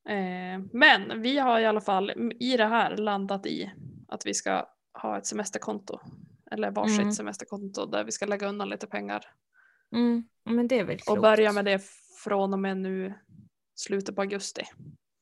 [0.10, 3.72] Eh, men vi har i alla fall i det här landat i
[4.08, 4.66] att vi ska
[5.02, 6.00] ha ett semesterkonto.
[6.52, 7.12] Eller varsitt Mm.
[7.12, 9.26] semesterkonto där vi ska lägga undan lite pengar.
[9.96, 11.22] Mm, men det är väl Och klokt.
[11.22, 11.82] börja med det
[12.24, 13.14] från och med nu
[13.76, 14.62] slutet på augusti.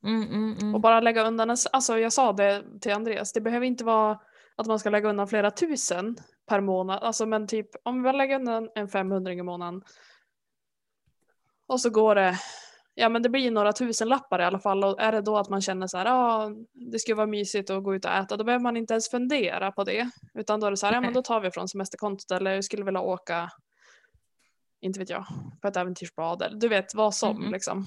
[0.03, 0.75] Mm, mm, mm.
[0.75, 4.19] Och bara lägga undan, alltså jag sa det till Andreas, det behöver inte vara
[4.55, 7.03] att man ska lägga undan flera tusen per månad.
[7.03, 9.81] Alltså men typ om vi lägger undan en 500 i månaden.
[11.67, 12.37] Och så går det,
[12.93, 14.83] ja men det blir några tusen lappar i alla fall.
[14.83, 17.69] Och är det då att man känner så här, ja ah, det skulle vara mysigt
[17.69, 20.09] att gå ut och äta, då behöver man inte ens fundera på det.
[20.33, 22.63] Utan då är det så här, ja men då tar vi från semesterkontot eller jag
[22.63, 23.51] skulle vilja åka,
[24.81, 25.25] inte vet jag,
[25.61, 27.51] på ett äventyrsbad eller du vet vad som Mm.
[27.51, 27.85] liksom.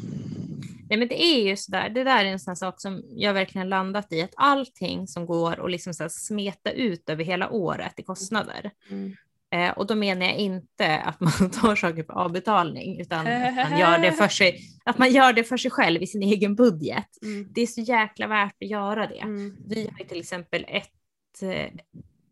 [0.88, 3.68] Nej, men det är ju sådär, det där är en sån sak som jag verkligen
[3.68, 8.02] landat i, att allting som går och liksom så smeta ut över hela året i
[8.02, 9.16] kostnader, Mm.
[9.54, 13.78] Eh, och då menar jag inte att man tar saker på avbetalning utan att man,
[13.78, 17.08] gör det för sig, att man gör det för sig själv i sin egen budget.
[17.22, 17.48] Mm.
[17.54, 19.18] Det är så jäkla värt att göra det.
[19.18, 19.56] Mm.
[19.66, 21.70] Vi har ju till exempel ett, eh,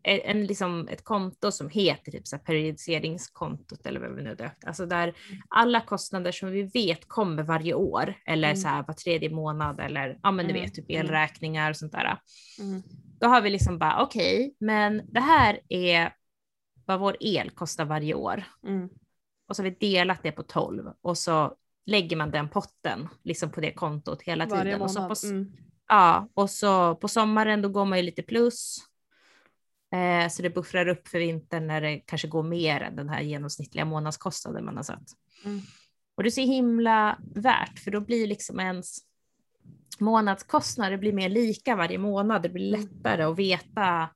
[0.03, 4.65] en, liksom ett konto som heter typ så här periodiseringskontot eller vad vi nu döpt.
[4.65, 5.13] Alltså där
[5.49, 8.57] alla kostnader som vi vet kommer varje år eller Mm.
[8.61, 11.05] så här var tredje månad eller ja men du Mm, vet typ mm.
[11.05, 12.17] elräkningar och sånt där.
[12.59, 12.81] Mm.
[13.19, 16.13] Då har vi liksom bara okej, men det här är
[16.85, 18.89] vad vår el kostar varje år Mm.
[19.49, 23.51] och så har vi delat det på 12 och så lägger man den potten liksom
[23.51, 24.81] på det kontot hela Varje tiden.
[24.81, 25.21] Och så, månad.
[25.21, 25.51] på, Mm.
[25.87, 28.77] ja, och så på sommaren då går man ju lite plus.
[29.93, 33.21] Eh, så det buffrar upp för vintern när det kanske går mer än den här
[33.21, 35.03] genomsnittliga månadskostnaden man har satt.
[35.45, 35.61] Mm.
[36.15, 38.97] Och det är så himla värt för då blir liksom ens
[39.99, 42.41] månadskostnader blir mer lika varje månad.
[42.41, 44.09] Det blir lättare att veta,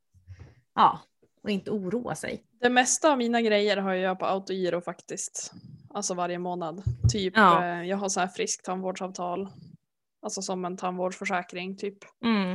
[0.76, 1.00] ja,
[1.44, 2.44] och inte oroa sig.
[2.62, 5.54] Det mesta av mina grejer har jag på autogiro faktiskt.
[5.90, 6.84] Alltså varje månad.
[7.12, 7.66] Typ Ja.
[7.66, 9.50] eh, jag har så här frisk tandvårdsavtal.
[10.22, 11.98] Alltså som en tandvårdsförsäkring typ.
[12.24, 12.52] Mm.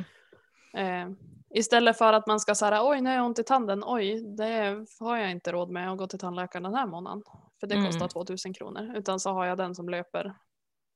[0.75, 1.17] Eh,
[1.55, 4.85] istället för att man ska säga oj nu har jag ont i tanden, oj det
[5.01, 7.23] har jag inte råd med att gå till tandläkaren den här månaden.
[7.61, 7.87] För det Mm.
[7.87, 8.95] kostar 2000 kronor.
[8.97, 10.35] Utan så har jag den som löper.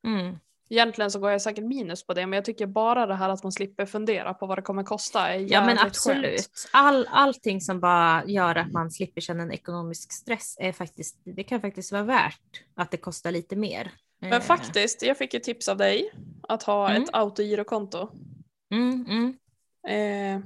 [0.07, 0.37] Mm.
[0.71, 3.42] Egentligen så går jag säkert minus på det men jag tycker bara det här att
[3.42, 5.87] man slipper fundera på vad det kommer kosta är Ja men skönt.
[5.88, 6.51] absolut.
[6.73, 11.42] All, allting som bara gör att man slipper känna en ekonomisk stress är faktiskt, det
[11.45, 13.90] kan faktiskt vara värt att det kostar lite mer.
[14.19, 16.11] Men Eh, faktiskt, jag fick ett tips av dig
[16.49, 17.03] att ha Mm.
[17.03, 18.09] ett autogirokonto.
[18.71, 19.37] Mm, mm,
[19.87, 20.40] Eh,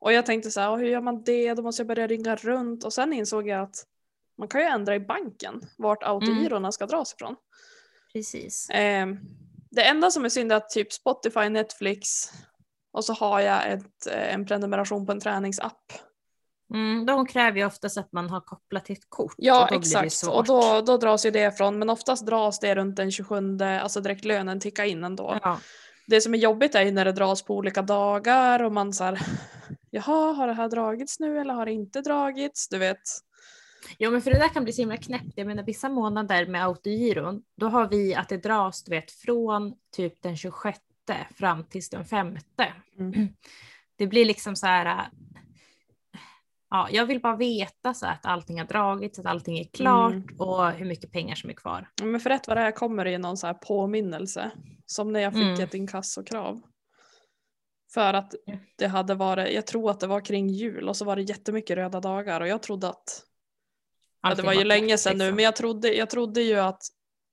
[0.00, 1.54] och jag tänkte så här, "Åh, hur gör man det?
[1.54, 2.84] Då måste jag börja ringa runt.
[2.84, 3.86] Och sen insåg jag att
[4.38, 7.36] man kan ju ändra i banken vart autogirona ska dras ifrån.
[8.12, 8.70] precis.
[8.70, 9.06] Eh,
[9.70, 12.06] det enda som är synd är att typ Spotify, Netflix
[12.92, 15.92] och så har jag ett, eh, en prenumeration på en träningsapp.
[16.74, 19.34] Mm, de kräver ju oftast att man har kopplat till ett kort.
[19.36, 22.96] Ja och exakt och då, då dras ju det ifrån men oftast dras det runt
[22.96, 25.38] den 27, alltså direkt lönen tickar in ändå.
[25.42, 25.58] Ja.
[26.06, 29.04] Det som är jobbigt är ju när det dras på olika dagar och man så
[29.04, 29.20] här,
[29.90, 32.68] jaha har det här dragits nu eller har det inte dragits?
[32.68, 33.02] Du vet.
[33.98, 35.32] Jo men för det där kan bli så himla knäppt.
[35.34, 39.74] Jag menar vissa månader med autogiron, då har vi att det dras du vet från
[39.96, 40.78] typ den 26
[41.34, 42.38] fram tills den 5.
[42.98, 43.28] Mm.
[43.96, 45.08] Det blir liksom så här.
[46.74, 50.36] Ja, jag vill bara veta så att allting har dragits, att allting är klart Mm.
[50.38, 51.88] och hur mycket pengar som är kvar.
[52.02, 54.50] Men för rätt vad det är kommer det ju någon så här påminnelse.
[54.86, 55.60] Som när jag fick Mm.
[55.60, 56.60] ett inkassokrav.
[57.94, 58.34] För att
[58.78, 61.76] det hade varit, jag tror att det var kring jul och så var det jättemycket
[61.76, 63.22] röda dagar och jag trodde att,
[64.22, 65.36] ja, det var ju länge sedan nu, liksom.
[65.36, 66.82] men jag trodde, jag trodde ju att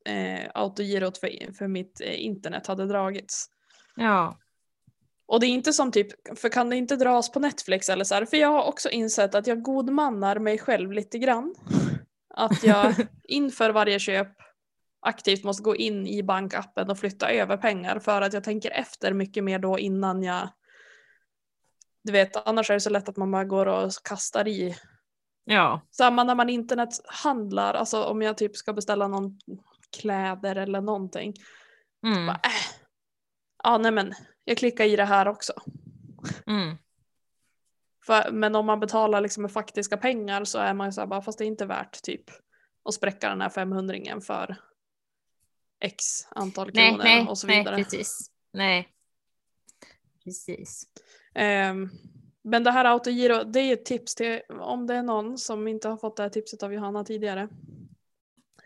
[0.06, 3.46] eh, autogirot för, för mitt eh, internet hade dragits.
[3.96, 4.38] Ja,
[5.30, 8.16] Och det är inte som typ, för kan det inte dras på Netflix eller så
[8.16, 8.26] här?
[8.26, 11.56] För jag har också insett att jag godmannar mig själv lite grann.
[12.34, 14.28] Att jag inför varje köp
[15.02, 19.14] aktivt måste gå in i bankappen och flytta över pengar för att jag tänker efter
[19.14, 20.50] mycket mer då innan jag
[22.04, 24.76] du vet, annars är det så lätt att man bara går och kastar i.
[25.46, 29.40] ja, Samma när man internethandlar, alltså om jag typ ska beställa någon
[30.00, 31.34] kläder eller någonting.
[32.06, 32.76] mm, Bara, äh.
[33.64, 34.14] Ja, nej men
[34.50, 35.54] jag klickar i det här också.
[36.48, 36.78] mm,
[38.06, 41.08] För, men om man betalar liksom med faktiska pengar så är man ju så här
[41.08, 42.24] bara, fast det är inte värt typ
[42.86, 44.56] att spräcka den här 500 för
[45.80, 47.76] x antal nej, kronor nej, och så nej, vidare.
[47.76, 48.90] precis, nej,
[50.24, 50.84] precis.
[51.34, 51.90] Ehm,
[52.42, 55.88] men det här autogiro, det är ett tips till om det är någon som inte
[55.88, 57.50] har fått det här tipset av Johanna tidigare.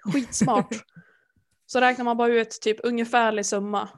[0.04, 0.76] Skitsmart.
[1.66, 3.90] så räknar man bara ut typ ungefärlig summa.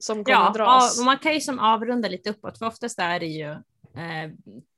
[0.00, 0.98] Som kommer Ja, dras.
[0.98, 3.50] ja, man kan ju som avrunda lite uppåt, för oftast är det ju
[3.94, 4.30] eh,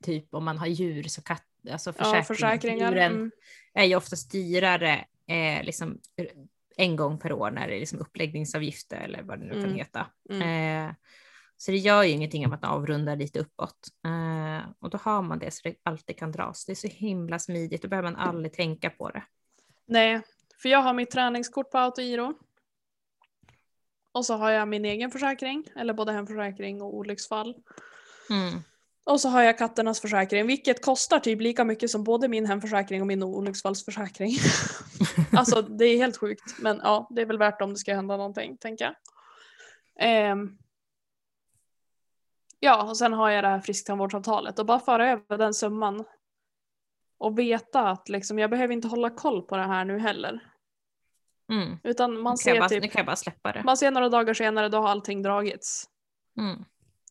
[0.03, 2.91] typ om man har djur så katt, alltså ja, försäkring, försäkringar.
[2.91, 3.31] djuren Mm.
[3.73, 5.99] är ju oftast dyrare eh, liksom,
[6.77, 9.75] en gång per år när det är liksom uppläggningsavgifter eller vad det nu kan Mm.
[9.75, 10.05] heta.
[10.29, 10.87] Mm.
[10.89, 10.95] Eh,
[11.57, 13.87] så det gör ju ingenting om att man avrundar lite uppåt.
[14.05, 16.65] Eh, och då har man det så det alltid kan dras.
[16.65, 19.23] Det är så himla smidigt, då behöver man aldrig tänka på det.
[19.85, 20.21] Nej,
[20.61, 22.33] för jag har mitt träningskort på autogiro.
[24.13, 27.55] Och så har jag min egen försäkring, eller både hemförsäkring och olycksfall.
[28.29, 28.59] Mm.
[29.05, 33.01] Och så har jag katternas försäkring, vilket kostar typ lika mycket som både min hemförsäkring
[33.01, 34.31] och min olycksfallsförsäkring.
[35.37, 38.17] alltså det är helt sjukt, men ja, det är väl värt om det ska hända
[38.17, 38.95] någonting, tänker jag.
[39.99, 40.57] Ehm.
[42.59, 46.05] ja, och sen har jag det här frisktandvårdsavtalet och bara föra över den summan.
[47.17, 50.52] Och veta att liksom, jag behöver inte hålla koll på det här nu heller.
[51.51, 51.77] Mm.
[51.83, 53.63] Utan man ser bara, typ nu kan jag bara släppa det.
[53.63, 55.85] man ser några dagar senare, då har allting dragits.
[56.39, 56.65] Mm.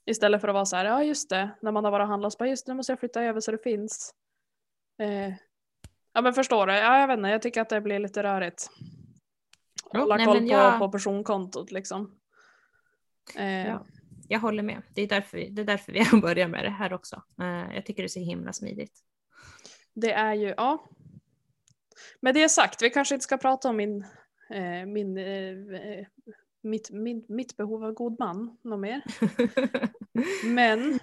[0.06, 2.32] Istället för att vara så här, ja just det, när man har varit och handlat
[2.32, 4.14] så bara just det, nu måste jag flytta över så det finns.
[5.02, 5.34] Eh,
[6.12, 8.70] ja men förstår du, ja jag vet inte, jag tycker att det blir lite rörigt.
[9.84, 12.18] Hålla koll på, jag- på personkontot liksom.
[13.36, 13.84] Eh, Ja,
[14.28, 14.82] jag håller med.
[14.94, 17.22] Det är därför, det är därför vi börjar med det här också.
[17.40, 19.00] Eh, Jag tycker det är så himla smidigt.
[19.94, 20.88] Det är ju, ja.
[22.20, 24.06] Med det sagt, vi kanske inte ska prata om min,
[24.86, 26.06] min, eh,
[26.62, 29.02] mitt, min, mitt behov av god man något mer.
[30.44, 30.98] Men,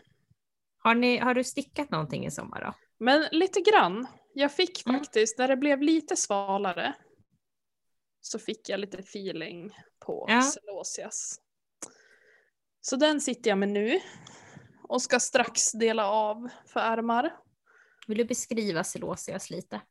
[0.77, 2.73] har, ni, har du stickat någonting i sommar då?
[3.01, 4.07] men lite grann.
[4.33, 4.99] Jag fick Mm.
[4.99, 6.93] faktiskt, när det blev lite svalare,
[8.21, 10.41] så fick jag lite feeling på Ja.
[10.41, 11.39] Celosias.
[12.81, 13.99] Så den sitter jag med nu
[14.83, 17.35] och ska strax dela av för ärmar.
[18.07, 19.81] Vill du beskriva Celosias lite?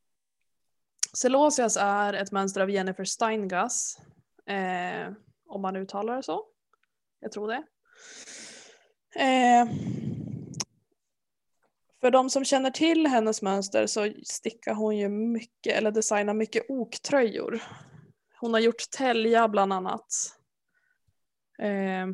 [1.16, 3.98] Celosias är ett mönster av Jennifer Steingass.
[4.46, 5.12] Eh,
[5.46, 6.44] om man uttalar det så.
[7.20, 7.62] Jag tror det.
[9.22, 9.68] Eh,
[12.00, 16.66] för de som känner till hennes mönster så stickar hon ju mycket, eller designar mycket
[16.68, 17.62] oktröjor.
[18.40, 20.06] Hon har gjort tälja bland annat.
[21.58, 22.06] Eh,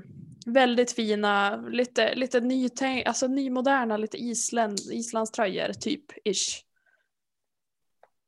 [0.46, 6.63] väldigt fina, lite, lite nytänk, alltså nymoderna, lite Island, islandströjor typ ish.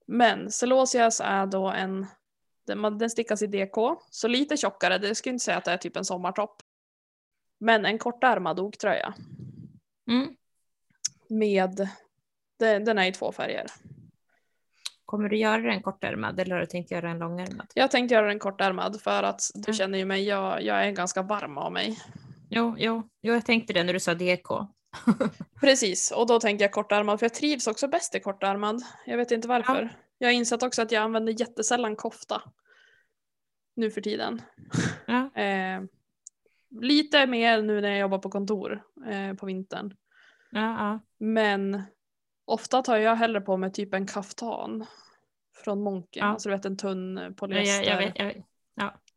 [0.06, 2.06] Men Celosias är då en,
[2.66, 3.76] den, den stickas i DK,
[4.10, 6.62] så lite tjockare, det skulle inte säga att det är typ en sommartopp.
[7.60, 9.14] Men en kortärmad oktröja
[10.08, 10.36] Mm.
[11.28, 11.88] med,
[12.58, 13.66] den, den är i två färger.
[15.04, 17.66] Kommer du göra den kortärmad eller har du tänkt göra en långärmad?
[17.74, 19.74] Jag tänkte göra den kortärmad för att du Mm.
[19.76, 21.98] känner ju mig, jag, jag är ganska varm av mig.
[22.50, 24.48] Jo, jo, jo, jag tänkte det när du sa DK.
[25.60, 28.82] Precis, och då tänkte jag kortärmad för jag trivs också bäst i kortärmad.
[29.06, 29.96] Jag vet inte varför.
[30.18, 32.42] Jag har insett också att jag använder jättesällan kofta.
[33.76, 34.42] Nu för tiden.
[35.06, 35.42] Ja.
[35.42, 35.82] Eh,
[36.80, 39.96] lite mer nu när jag jobbar på kontor eh, på vintern.
[40.50, 41.00] Ja, ja.
[41.18, 41.82] Men
[42.44, 44.86] ofta tar jag hellre på mig typ en kaftan.
[45.64, 46.32] Från Monken, Ja.
[46.32, 47.84] alltså du vet en tunn polyester.
[47.90, 48.36] jag, jag vet, jag, vet.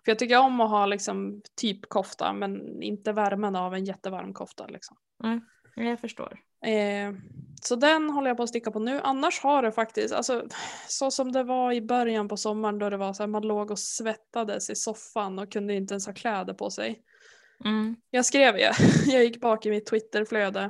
[0.05, 4.33] För jag tycker om att ha liksom typ kofta men inte värmen av en jättevarm
[4.33, 4.67] kofta.
[4.67, 4.97] Liksom.
[5.85, 6.39] Jag förstår.
[6.65, 7.13] Eh,
[7.61, 9.01] så den håller jag på att sticka på nu.
[9.03, 10.47] Annars har det faktiskt, alltså,
[10.87, 13.71] så som det var i början på sommaren då det var så här, man låg
[13.71, 17.03] och svettades i soffan och kunde inte ens ha kläder på sig.
[17.65, 17.95] Mm.
[18.09, 18.71] Jag skrev ju,
[19.11, 20.69] jag gick bak i mitt Twitterflöde.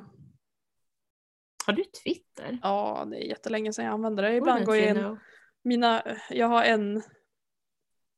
[1.66, 2.60] Har du Twitter?
[2.62, 4.36] Ja, det är jättelänge sedan jag använde det.
[4.36, 5.18] Ibland går jag in,
[5.64, 7.04] mina, jag har en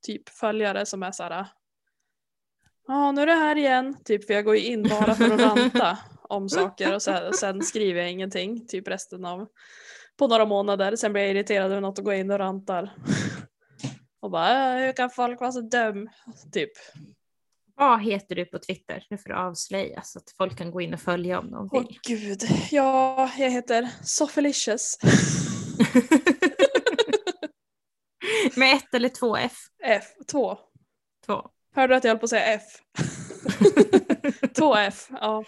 [0.06, 1.46] typ följare som är så här.
[2.86, 3.96] Ja, nu är det här igen.
[4.04, 5.98] Typ för jag går ju in bara för att ranta
[6.32, 8.66] om saker och sen, sen skriver jag ingenting.
[8.66, 9.46] Typ resten av
[10.18, 10.96] på några månader.
[10.96, 12.94] Sen blir jag irriterad över något och går in och rantar.
[14.20, 16.08] Och bara, "Äh, hur kan folk vara så dum?
[16.52, 16.70] Typ.
[17.74, 19.06] Vad heter du på Twitter?
[19.10, 21.82] Nu får du avslöja så att folk kan gå in och följa om de Åh
[21.82, 21.98] vill.
[22.02, 22.42] gud.
[22.70, 24.98] Ja, jag heter Soffelicious.
[28.56, 29.52] Med ett eller två F?
[29.84, 30.58] F, två.
[31.26, 31.42] Två.
[31.74, 32.62] Hörde du att jag höll på att säga F?
[34.58, 35.44] Två F, ja.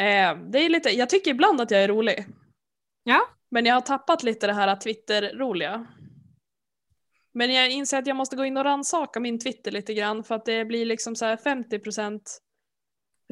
[0.00, 2.26] Eh, det är lite, jag tycker ibland att jag är rolig.
[3.04, 3.20] Ja.
[3.50, 5.86] Men jag har tappat lite det här Twitter-roliga.
[7.32, 10.34] Men jag inser att jag måste gå in och rannsaka min Twitter lite grann för
[10.34, 12.20] att det blir liksom så här 50%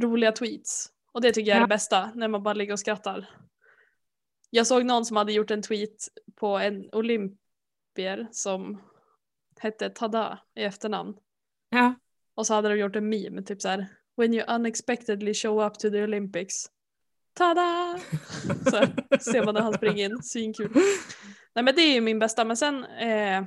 [0.00, 0.92] roliga tweets.
[1.12, 1.66] Och det tycker jag är Ja.
[1.66, 3.30] det bästa, när man bara ligger och skrattar.
[4.50, 5.96] Jag såg någon som hade gjort en tweet
[6.34, 8.82] på en olympier som
[9.60, 11.16] hette Tada i efternamn.
[11.70, 11.94] Ja.
[12.34, 13.86] Och så hade de gjort en meme, typ så här.
[14.18, 16.54] When you unexpectedly show up to the Olympics.
[17.34, 17.98] Tada!
[18.70, 20.70] Så här, ser man när han springer in, svinkul.
[21.54, 23.44] Nej men det är ju min bästa, men sen eh,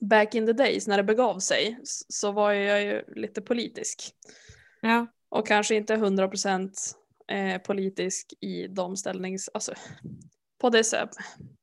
[0.00, 1.78] back in the days när det begav sig
[2.08, 4.10] så var jag ju lite politisk.
[4.80, 5.06] ja.
[5.30, 6.70] Och kanske inte 100%
[7.28, 9.48] eh, politisk i de ställnings...
[9.54, 9.74] Alltså,
[10.60, 11.16] på det sättet.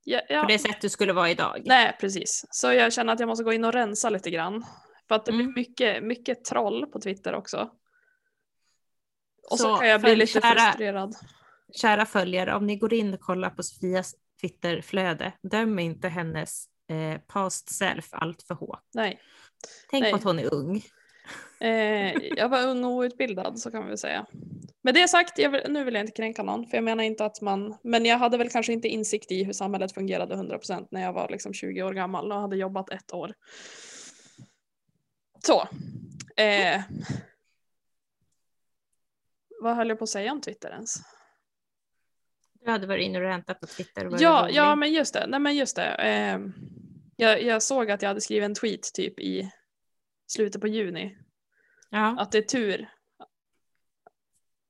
[0.04, 0.42] Ja, ja.
[0.42, 1.62] På det sätt du skulle vara idag.
[1.66, 2.46] Nej, precis.
[2.50, 4.66] Så jag känner att jag måste gå in och rensa lite grann.
[5.08, 5.46] För att det Mm.
[5.46, 7.70] blir mycket, mycket troll på Twitter också.
[9.52, 11.16] Och så, Så kan jag bli lite kära- frustrerad.
[11.74, 17.22] Kära följare, om ni går in och kollar på Sofias Twitterflöde, döm inte hennes eh,
[17.28, 18.84] past self allt för hårt.
[18.94, 19.20] Nej.
[19.90, 20.12] Tänk Nej.
[20.12, 20.84] på att hon är ung.
[21.60, 24.26] Eh, jag var ung och outbildad så kan vi väl säga.
[24.82, 26.68] Med det sagt, jag vill, nu vill jag inte kränka någon.
[26.68, 27.78] För jag menar inte att man...
[27.84, 31.30] Men jag hade väl kanske inte insikt i hur samhället fungerade 100% när jag var
[31.30, 33.34] liksom 20 år gammal och hade jobbat ett år.
[35.46, 35.68] Så.
[36.42, 36.82] Eh,
[39.62, 40.96] vad höll jag på att säga om Twitter ens?
[42.54, 44.10] Du hade varit inne och räntat på Twitter.
[44.20, 45.28] Ja, ja men just det.
[45.28, 45.94] Nej, men just det.
[45.94, 46.40] Eh,
[47.16, 49.52] jag, jag såg att jag hade skrivit en tweet typ i
[50.28, 51.18] slutet på juni.
[51.90, 52.16] ja.
[52.20, 52.90] Att det är tur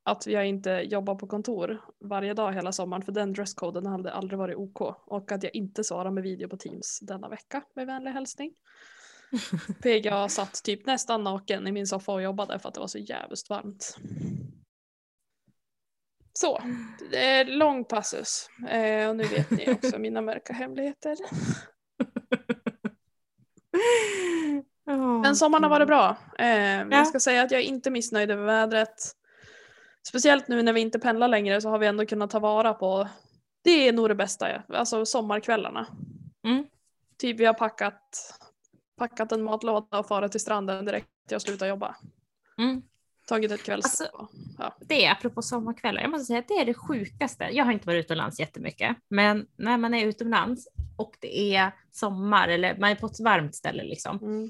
[0.04, 4.40] att jag inte jobbar på kontor varje dag hela sommaren för den dresskoden hade aldrig
[4.40, 8.12] varit OK och att jag inte svarar med video på Teams denna vecka med vänlig
[8.12, 8.54] hälsning.
[9.82, 12.98] PGA satt typ nästan naken i min soffa och jobbade för att det var så
[12.98, 13.98] jävligt varmt.
[16.34, 16.62] Så,
[17.12, 18.50] det är lång passus.
[18.70, 21.18] Eh, och nu vet ni också mina mörka hemligheter.
[25.22, 26.18] Men sommaren har varit bra.
[26.40, 29.16] Eh, Jag ska säga att jag är inte missnöjd över vädret.
[30.08, 33.08] Speciellt nu när vi inte pendlar längre så har vi ändå kunnat ta vara på,
[33.64, 35.88] det är nog det bästa, alltså sommarkvällarna.
[36.44, 36.66] Mm.
[37.18, 38.40] Typ vi har packat,
[38.98, 41.96] packat en matlåda och farit till stranden direkt jag slutar jobba.
[42.58, 42.82] Mm.
[43.28, 43.86] Tagit ett kvälls...
[43.86, 44.28] Alltså,
[44.58, 44.78] ja.
[44.80, 47.50] Det apropå sommarkvällar, jag måste säga att det är det sjukaste.
[47.52, 52.48] Jag har inte varit utomlands jättemycket, men när man är utomlands och det är sommar
[52.48, 54.18] eller man är på ett varmt ställe liksom.
[54.18, 54.50] Mm.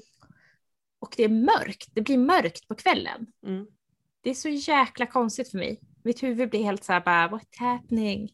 [0.98, 3.26] Och det är mörkt, det blir mörkt på kvällen.
[3.46, 3.66] Mm.
[4.20, 5.80] Det är så jäkla konstigt för mig.
[6.04, 8.32] Mitt huvud blir helt så här bara, what's happening?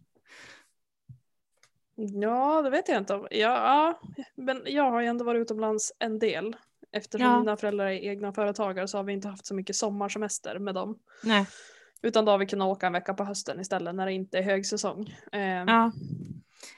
[2.23, 3.13] Ja, det vet jag inte.
[3.13, 4.01] Ja, ja,
[4.35, 6.57] men jag har ju ändå varit utomlands en del.
[6.93, 7.39] Eftersom Ja.
[7.39, 10.99] mina föräldrar är egna företagare så har vi inte haft så mycket sommarsemester med dem.
[11.25, 11.47] Nej.
[12.03, 14.43] Utan då har vi kunnat åka en vecka på hösten istället när det inte är
[14.43, 15.15] högsäsong.
[15.33, 15.93] Eh, Ja.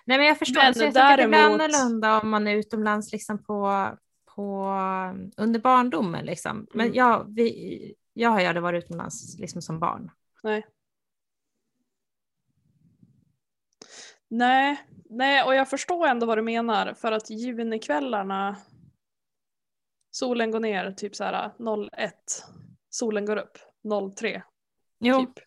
[0.04, 2.56] Nej men jag förstår, Men så jag tycker det blir däremot- annorlunda om man är
[2.56, 3.88] utomlands liksom på,
[4.34, 4.64] på
[5.36, 6.66] under barndomen liksom.
[6.74, 6.96] Men Mm.
[6.96, 10.10] jag, vi, jag har ju aldrig varit utomlands liksom som barn.
[10.42, 10.66] Nej,
[15.10, 18.56] nej, och jag förstår ändå vad du menar för att junikvällarna
[20.10, 21.52] solen går ner typ så här
[21.92, 22.14] 01,
[22.90, 23.58] solen går upp
[24.16, 24.42] 03
[25.00, 25.44] Jo, typ.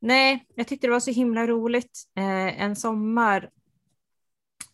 [0.00, 3.50] nej, jag tyckte det var så himla roligt eh, en sommar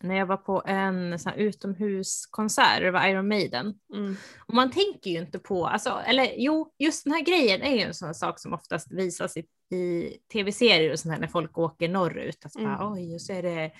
[0.03, 3.79] när jag var på en sån utomhuskonsert, det var Iron Maiden.
[3.93, 4.15] Mm.
[4.47, 7.81] Och man tänker ju inte på, alltså, eller jo, just den här grejen är ju
[7.81, 11.89] en sån sak som oftast visas i, i tv-serier och sånt här när folk åker
[11.89, 12.45] norrut.
[12.45, 12.93] Att bara, Mm.
[12.93, 13.71] oj, och så är det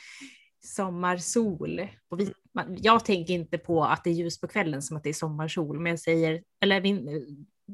[0.66, 1.88] sommarsol.
[2.10, 5.04] Och vi, man, jag tänker inte på att det är ljus på kvällen som att
[5.04, 7.26] det är sommarsol, men jag säger, eller vin,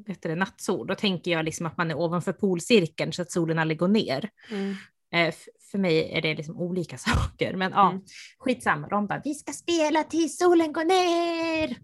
[0.07, 3.59] vet det, nattsol, då tänker jag liksom att man är ovanför polcirkeln så att solen
[3.59, 4.29] aldrig går ner.
[4.51, 4.75] Mm.
[5.13, 5.33] Eh,
[5.71, 8.01] för mig är det liksom olika saker, men ja, Mm.
[8.39, 8.87] skitsamma.
[8.87, 11.77] De bara, vi ska spela tills solen går ner.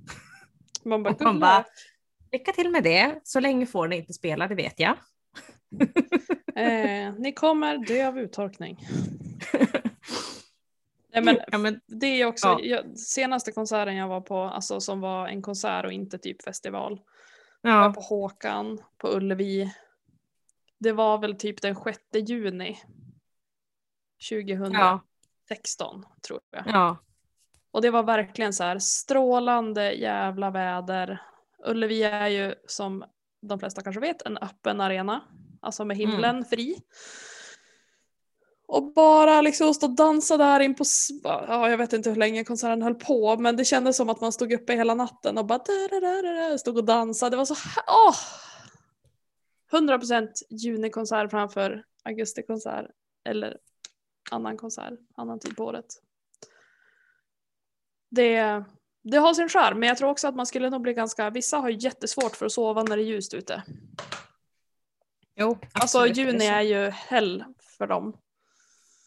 [1.24, 1.66] Man bara,
[2.32, 3.20] lycka till med det.
[3.24, 4.96] Så länge får ni inte spela, det vet jag.
[6.56, 8.88] eh, ni kommer dö av uttorkning.
[11.14, 12.60] Nej, men ja, men, det är också, Ja.
[12.62, 17.02] jag, senaste konserten jag var på, alltså som var en konsert och inte typ festival.
[17.62, 19.74] Jag var ja, på Håkan på Ullevi.
[20.80, 22.80] Det var väl typ den 6 juni
[24.30, 26.64] 2016 ja, tror jag.
[26.68, 26.98] ja,
[27.72, 31.22] Och det var verkligen så här strålande jävla väder.
[31.66, 33.06] Ullevi är ju som
[33.42, 35.22] de flesta kanske vet en öppen arena.
[35.66, 36.82] Alltså med himlen fri.
[38.68, 40.84] Och bara liksom stå och dansa där in på,
[41.24, 44.32] ja jag vet inte hur länge konserten höll på men det kändes som att man
[44.32, 47.30] stod uppe hela natten och bara stod och dansade.
[47.30, 47.56] Det var så
[47.88, 48.16] åh!
[49.72, 52.86] 100% junikonsert framför augustikonsert
[53.30, 53.58] eller
[54.32, 55.86] annan konsert, annan tid på året.
[58.10, 58.64] Det,
[59.04, 61.58] det har sin charm men jag tror också att man skulle nog bli ganska, vissa
[61.58, 63.64] har jättesvårt för att sova när det är ljust ute.
[65.36, 67.44] Jo, Alltså absolut, juni är ju hell
[67.78, 68.18] för dem.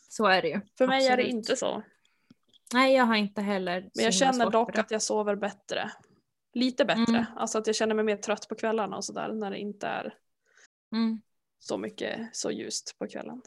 [0.08, 0.60] Så är det ju.
[0.78, 1.34] För mig är det Absolut.
[1.34, 1.82] inte så.
[2.74, 5.90] Nej, jag har inte heller Men jag känner dock att jag sover bättre.
[6.54, 7.16] Lite bättre.
[7.18, 7.24] Mm.
[7.36, 10.14] Alltså att jag känner mig mer trött på kvällarna och sådär när det inte är
[10.92, 11.20] Mm.
[11.58, 13.42] så mycket så ljust på kvällen.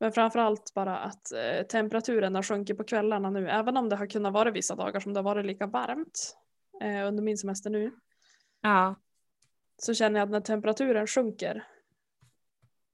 [0.00, 3.48] Men framförallt bara att eh, temperaturen har sjunkit på kvällarna nu.
[3.50, 6.36] Även om det har kunnat vara vissa dagar som det har varit lika varmt
[6.82, 7.90] eh, under min semester nu.
[8.60, 8.94] Ja,
[9.84, 11.64] Så känner jag att när temperaturen sjunker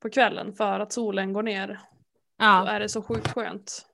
[0.01, 1.77] på kvällen för att solen går ner då
[2.37, 3.87] ja, är det så sjukt skönt.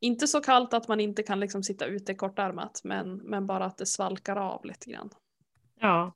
[0.00, 3.78] Inte så kallt att man inte kan liksom sitta ute kortärmat men, men bara att
[3.78, 5.10] det svalkar av lite grann.
[5.80, 6.14] ja.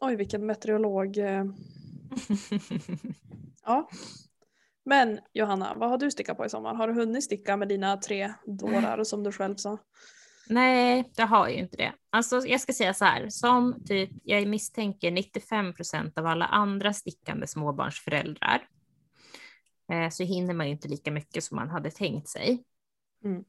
[0.00, 1.18] Oj vilken meteorolog.
[1.18, 1.44] eh.
[3.64, 3.88] Ja.
[4.84, 6.74] Men Johanna, vad har du stickat på i sommar?
[6.74, 9.78] Har du hunnit sticka med dina tre dårar som du själv sa?
[10.48, 11.92] Nej, det har ju inte det.
[12.10, 16.92] Alltså, jag ska säga så här, som typ jag misstänker 95 procent av alla andra
[16.92, 18.68] stickande småbarnsföräldrar
[19.92, 22.64] eh, så hinner man ju inte lika mycket som man hade tänkt sig.
[23.24, 23.44] Mm.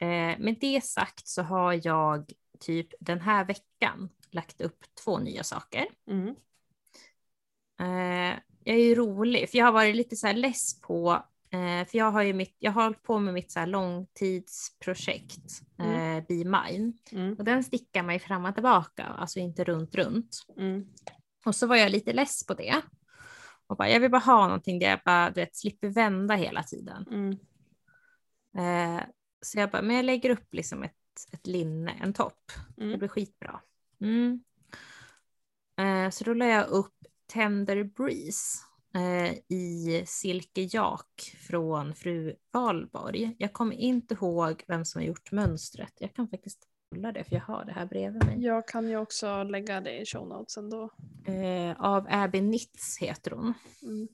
[0.00, 5.44] Eh, med det sagt så har jag typ den här veckan lagt upp två nya
[5.44, 5.86] saker.
[6.06, 6.28] Mm.
[7.80, 11.86] Eh, jag är ju rolig, för jag har varit lite så här less på Eh,
[11.86, 16.16] för jag har ju mitt, jag har hållit på med mitt så här långtidsprojekt, Mm.
[16.18, 16.92] eh, Be Mine.
[17.12, 17.34] Mm.
[17.38, 20.44] Och den stickar man ju fram och tillbaka, alltså inte runt runt.
[20.56, 20.86] Mm.
[21.44, 22.80] Och så var jag lite less på det.
[23.66, 26.62] Och bara, jag vill bara ha någonting där jag bara, du vet, slipper vända hela
[26.62, 27.06] tiden.
[27.10, 27.38] Mm.
[28.56, 29.02] Eh,
[29.42, 30.96] så jag bara, men jag lägger upp liksom ett,
[31.32, 32.52] ett linne, en topp.
[32.76, 32.98] Det Mm.
[32.98, 33.60] blir skitbra.
[34.00, 34.44] Mm.
[35.76, 36.94] Eh, så då la jag upp
[37.32, 38.58] Tender Breeze
[38.94, 43.36] eh, i silkejak från fru Valborg.
[43.38, 45.92] Jag kommer inte ihåg vem som har gjort mönstret.
[45.98, 48.44] Jag kan faktiskt kolla det för jag har det här bredvid mig.
[48.44, 50.90] Jag kan ju också lägga det i show notesen då.
[51.26, 53.54] Eh, av Abby Nitz heter hon.
[53.82, 54.08] Mm.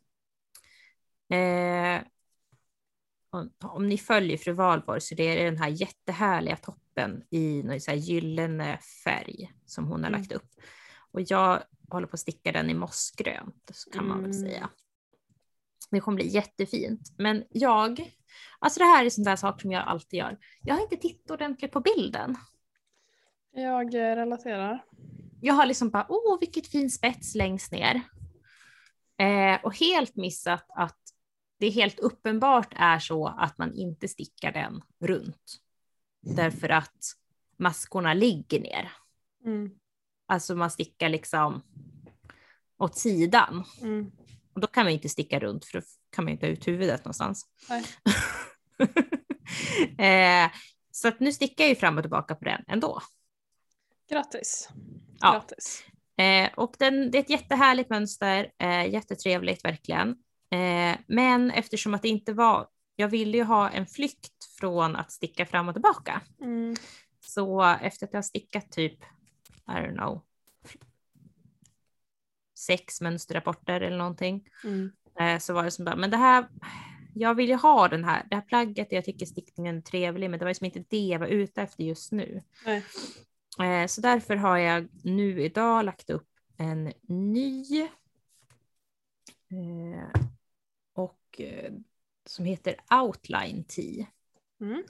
[1.29, 2.03] Eh,
[3.31, 7.81] om, om ni följer fru Valborg så det är den här jättehärliga toppen i någon
[7.81, 10.21] så här gyllene färg som hon har Mm.
[10.21, 10.51] lagt upp.
[11.17, 14.41] Och jag håller på att sticka den i mossgrönt så kan man väl Mm.
[14.49, 14.71] säga.
[15.91, 17.15] Det kommer bli jättefint.
[17.19, 18.15] Men jag,
[18.59, 20.39] alltså det här är sån där sak som jag alltid gör.
[20.63, 22.37] Jag har inte tittat ordentligt på bilden.
[23.53, 24.85] Jag eh, relaterar.
[25.41, 27.95] Jag har liksom bara, åh vilket fin spets längst ner.
[29.19, 30.99] Eh, och helt missat att
[31.59, 35.61] det helt uppenbart är så att man inte stickar den runt.
[36.21, 37.05] Därför att
[37.59, 38.93] maskorna ligger ner.
[39.45, 39.71] Mm.
[40.27, 41.63] Alltså man stickar liksom
[42.79, 43.65] åt sidan.
[43.83, 44.11] Mm.
[44.55, 47.05] Och då kan man inte sticka runt för då kan man inte ha ut huvudet
[47.05, 47.47] någonstans.
[49.99, 50.51] Eh,
[50.91, 53.01] så att nu stickar jag ju fram och tillbaka på den ändå.
[54.11, 54.69] Grattis.
[55.21, 55.33] Ja.
[55.33, 55.85] Grattis.
[56.19, 60.09] Eh, och den, det är ett jättehärligt mönster, eh, jättetrevligt verkligen.
[60.51, 65.13] Eh, men eftersom att det inte var, jag ville ju ha en flykt från att
[65.13, 66.21] sticka fram och tillbaka.
[66.41, 66.77] Mm.
[67.21, 68.99] Så efter att jag har stickat typ,
[69.69, 70.21] I don't know,
[72.59, 74.93] sex mönsterrapporter eller någonting, Mm.
[75.21, 76.49] eh, så var det som bara, men det här,
[77.15, 80.39] jag vill ju ha den här, det här plagget, jag tycker stickningen är trevlig, men
[80.39, 82.43] det var liksom inte det jag var ute efter just nu.
[83.65, 87.81] Eh, Så därför har jag nu idag lagt upp en ny
[89.51, 90.21] eh,
[90.93, 91.73] och eh,
[92.27, 94.07] som heter Outline Tee.
[94.61, 94.83] Mm.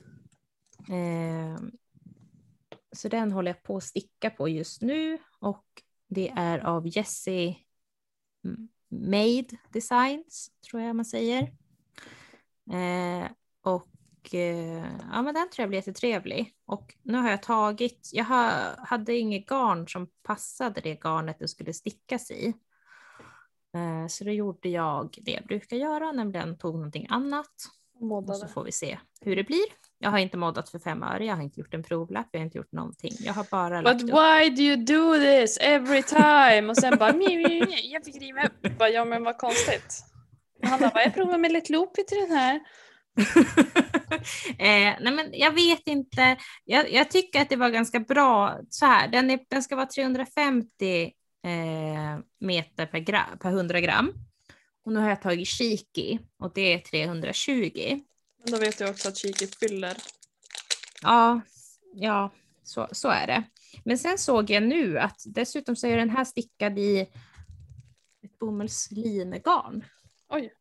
[2.97, 5.65] Så den håller jag på att sticka på just nu och
[6.09, 7.57] det är av Jessie
[8.89, 11.43] Made Designs tror jag man säger.
[12.73, 13.31] Eh,
[13.63, 16.55] och eh, ja, men den tror jag blir jättetrevlig.
[16.65, 21.49] Och nu har jag tagit, jag ha, hade inget garn som passade det garnet det
[21.49, 22.55] skulle stickas i.
[23.75, 27.55] Eh, så då gjorde jag det jag brukar göra, nämligen tog någonting annat
[28.01, 29.67] och så får vi se hur det blir.
[29.99, 32.45] Jag har inte moddat för fem öre, jag har inte gjort en provlapp, jag har
[32.45, 33.13] inte gjort någonting.
[33.21, 34.09] Jag har bara But upp.
[34.09, 36.69] why do you do this every time?
[36.69, 38.79] Och sen bara mi, mi, mi, jag fick riva upp.
[38.79, 40.05] Bara, ja men vad konstigt.
[40.63, 42.55] Och han bara, jag provar med lite loopy till den här.
[44.59, 48.87] eh, nej men jag vet inte, jag, jag tycker att det var ganska bra så
[48.87, 49.09] här.
[49.09, 51.03] Den, är, den ska vara 350
[51.45, 54.13] eh, meter per, gra, per 100 gram.
[54.85, 58.01] Och nu har jag tagit Shiki och det är 320.
[58.51, 59.97] Då vet jag också att Kiki fyller.
[61.03, 61.41] Ja,
[61.95, 62.31] ja
[62.63, 63.45] så, så är det.
[63.85, 67.01] Men sen såg jag nu att dessutom så är den här stickad i
[68.23, 69.85] ett bomullslinegarn.
[70.29, 70.53] Oj.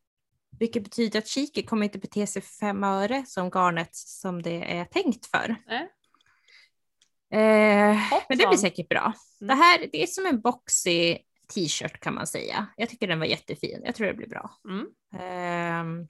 [0.58, 4.78] Vilket betyder att Shiki kommer inte bete sig för fem öre som garnet som det
[4.78, 5.56] är tänkt för.
[5.66, 5.92] Nej.
[7.30, 9.12] Eh, men det blir säkert bra.
[9.40, 9.48] Mm.
[9.48, 11.18] Det här det är som en boxy
[11.54, 12.66] t-shirt kan man säga.
[12.76, 13.80] Jag tycker den var jättefin.
[13.84, 14.50] Jag tror det blir bra.
[14.68, 14.86] Mm.
[15.18, 16.08] Ehm,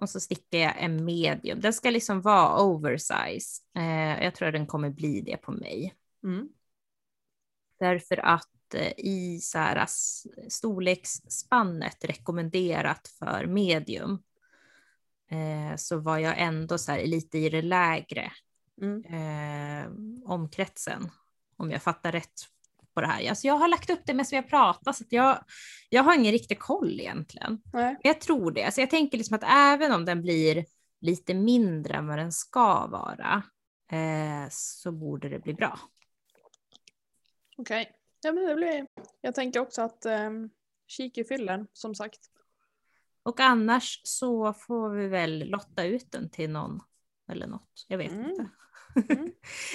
[0.00, 1.60] och så stickar jag en medium.
[1.60, 3.62] Den ska liksom vara oversize.
[3.76, 5.94] Eh, jag tror att den kommer bli det på mig.
[6.24, 6.48] Mm.
[7.78, 9.84] Därför att eh, i så här,
[10.48, 14.22] storleksspannet rekommenderat för medium
[15.30, 18.32] eh, så var jag ändå så här, lite i det lägre
[18.82, 19.04] Mm.
[19.04, 19.90] eh,
[20.30, 21.10] omkretsen.
[21.56, 22.40] Om jag fattar rätt
[22.96, 23.28] på det här.
[23.28, 25.44] Alltså jag har lagt upp det med som jag pratar så jag,
[25.88, 27.62] jag har ingen riktig koll egentligen.
[27.72, 27.96] Nej.
[28.02, 28.64] Jag tror det.
[28.64, 30.64] Alltså jag tänker liksom att även om den blir
[31.00, 33.42] lite mindre än vad den ska vara
[33.92, 35.78] eh, så borde det bli bra.
[37.56, 37.90] Okej.
[38.22, 38.86] Ja men det blir.
[39.20, 40.50] Jag tänker också att um,
[40.86, 42.20] Kiki fyller som sagt.
[43.22, 46.80] Och annars så får vi väl lotta ut den till någon
[47.32, 47.84] eller något.
[47.88, 48.30] Jag vet Mm.
[48.30, 48.48] inte.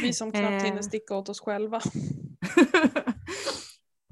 [0.01, 0.63] Vi som knappt Eh.
[0.63, 1.82] hinner sticka åt oss själva.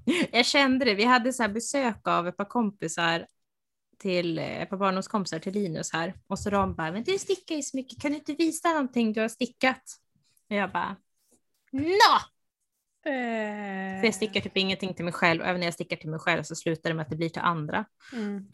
[0.31, 0.95] jag kände det.
[0.95, 3.27] Vi hade så här besök av ett par kompisar
[3.97, 7.55] till eh, ett par barndomskompisar till Linus här och så de bara, men du stickar
[7.55, 9.83] ju så mycket, kan du inte visa någonting du har stickat?
[10.49, 10.95] Och jag bara,
[11.71, 12.15] nå!
[13.11, 13.99] Äh...
[13.99, 16.19] För jag stickar typ ingenting till mig själv och även när jag stickar till mig
[16.19, 17.85] själv så slutar det med att det blir till andra.
[18.13, 18.47] Mm.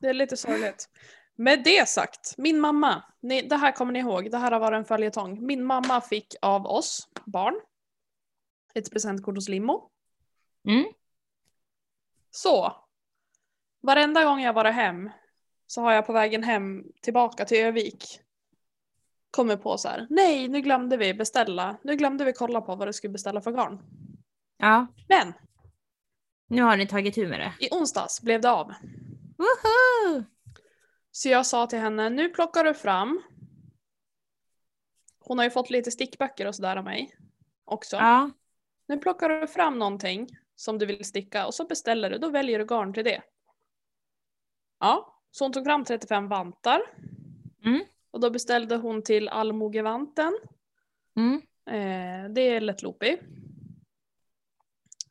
[0.00, 0.88] Det är lite sorgligt.
[1.36, 4.76] Med det sagt, min mamma, ni, det här kommer ni ihåg, det här har varit
[4.76, 5.46] en följetong.
[5.46, 7.54] Min mamma fick av oss barn
[8.74, 9.91] ett presentkort hos Limo.
[10.64, 10.84] Mm.
[12.30, 12.76] Så,
[13.80, 15.10] varenda gång jag varit hem
[15.66, 18.20] så har jag på vägen hem tillbaka till Övik
[19.30, 22.88] kommit på så här, nej nu glömde vi beställa, nu glömde vi kolla på vad
[22.88, 23.82] det skulle beställa för garn.
[24.56, 25.32] Ja, Men
[26.48, 27.66] nu har ni tagit tur med det.
[27.66, 28.72] i onsdags blev det av.
[29.38, 30.24] Woho!
[31.10, 33.22] Så jag sa till henne, nu plockar du fram.
[35.20, 37.16] Hon har ju fått lite stickböcker och sådär av mig
[37.64, 37.96] också.
[37.96, 38.30] Ja,
[38.88, 40.28] Nu plockar du fram någonting
[40.62, 43.22] som du vill sticka och så beställer du, då väljer du garn till det.
[44.80, 46.82] Ja, så hon tog fram 35 vantar.
[47.64, 47.84] Mm.
[48.10, 50.38] Och då beställde hon till allmogevanten.
[51.16, 51.42] mm.
[51.66, 53.18] Eh, det är lätt loopy.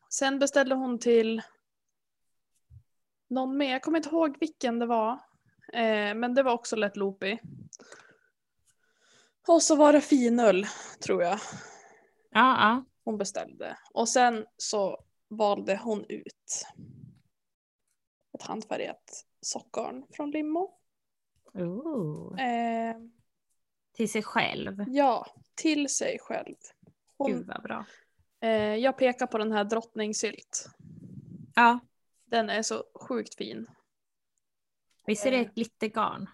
[0.09, 1.41] Sen beställde hon till
[3.29, 5.11] någon mer, jag kommer inte ihåg vilken det var.
[5.73, 7.37] Eh, men det var också lätt loopy.
[9.47, 10.65] Och så var det finull,
[11.03, 11.39] tror jag,
[12.29, 12.85] ja, ja.
[13.03, 13.77] hon beställde.
[13.93, 16.65] Och sen så valde hon ut
[18.33, 20.77] ett handfärgat sockgarn från Limmo.
[22.39, 22.95] Eh,
[23.93, 24.85] Till sig själv.
[24.87, 26.55] ja, till sig själv.
[27.17, 27.85] Hon, Gud vad bra.
[28.41, 30.65] eh, jag pekar på den här drottningsylt.
[31.55, 31.79] Ja,
[32.25, 33.67] Den är så sjukt fin.
[35.05, 36.29] visst är det ett glittergarn?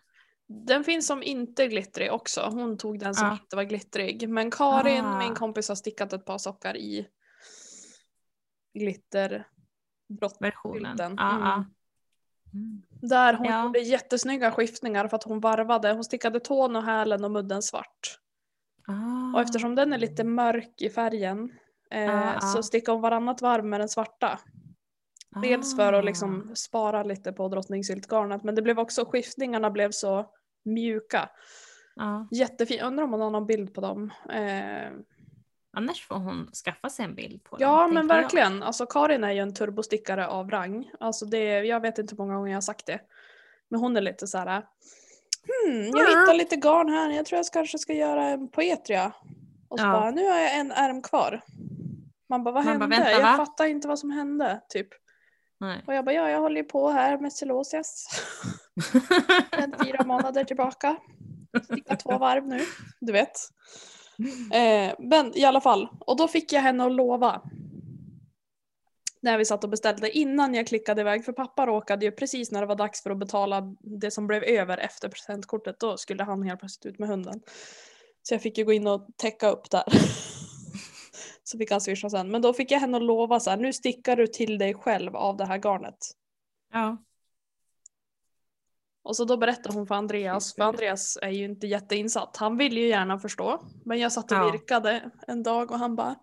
[0.47, 2.41] Den finns som inte glittrig också.
[2.51, 3.33] Hon tog den som Ja.
[3.41, 4.29] inte var glittrig.
[4.29, 5.19] Men Karin, Ah.
[5.19, 7.07] min kompis, har stickat ett par sockar i
[8.77, 9.47] glitter
[10.39, 10.85] Versionen.
[10.97, 11.15] Skylten.
[11.17, 11.43] Ja, Mm.
[11.47, 11.65] ja.
[12.53, 12.81] Mm.
[13.01, 13.63] Där hon Ja.
[13.65, 15.93] gjorde jättesnygga skiftningar för att hon varvade.
[15.93, 18.19] Hon stickade tån och hälen och mudden svart.
[18.87, 19.33] Ah.
[19.35, 21.51] Och eftersom den är lite mörk i färgen
[21.91, 22.39] eh, Ah, ah.
[22.39, 24.39] så stickade hon varannat varv med den svarta.
[25.41, 25.99] Dels för Ah.
[25.99, 30.25] att liksom spara lite på drottningsyltgarnet men det blev också skiftningarna blev så
[30.65, 31.29] mjuka.
[31.95, 32.27] Ja.
[32.31, 32.81] Jättefin.
[32.81, 34.11] Undrar om hon har någon bild på dem.
[34.29, 34.91] Eh,
[35.73, 37.93] Annars får hon skaffa sig en bild på ja dem.
[37.93, 38.21] men tänker jag.
[38.23, 38.63] verkligen.
[38.63, 40.91] Alltså Karin är ju en turbostickare av rang.
[40.99, 42.99] Alltså det, jag vet inte hur många gånger jag har sagt det.
[43.69, 44.47] Men hon är lite så här.
[44.47, 46.19] Hmm, jag Mm.
[46.21, 47.09] hittar lite garn här.
[47.11, 49.11] Jag tror jag kanske ska göra en poetria.
[49.69, 49.91] Och så Ja.
[49.91, 51.41] bara, nu har jag en ärm kvar.
[52.29, 52.95] Man bara, vad Man bara, hände?
[52.95, 53.37] vänta, jag va?
[53.45, 54.61] fattar inte vad som hände.
[54.69, 54.87] Typ.
[55.59, 55.83] Nej.
[55.87, 58.07] Och jag bara, ja jag håller ju på här med celosias.
[59.55, 60.97] Sedan fyra månader tillbaka.
[61.63, 62.61] Sticka två varv nu.
[62.99, 63.31] Du vet.
[64.53, 65.89] Eh, men i alla fall.
[65.99, 67.41] Och då fick jag henne att lova.
[69.21, 71.25] När vi satt och beställde innan jag klickade iväg.
[71.25, 74.43] För pappa råkade ju precis när det var dags för att betala det som blev
[74.43, 75.79] över efter presentkortet.
[75.79, 77.41] Då skulle han helt plötsligt ut med hunden.
[78.23, 79.83] Så jag fick ju gå in och täcka upp där.
[81.43, 82.31] så fick han swisha sen.
[82.31, 83.57] Men då fick jag henne att lova så här.
[83.57, 85.97] Nu stickar du till dig själv av det här garnet.
[86.73, 86.97] ja.
[89.07, 92.37] Och så då berättade hon för Andreas, för Andreas är ju inte jätteinsatt.
[92.37, 93.61] Han vill ju gärna förstå.
[93.85, 94.51] Men jag satt och Ja.
[94.51, 96.15] virkade en dag och han bara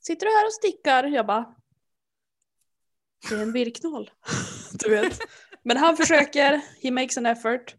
[0.00, 1.04] Sitter du här och stickar?
[1.04, 1.54] Jag bara
[3.28, 4.10] Det är en virknål.
[4.72, 5.18] du vet.
[5.62, 7.74] Men han försöker, he makes an effort.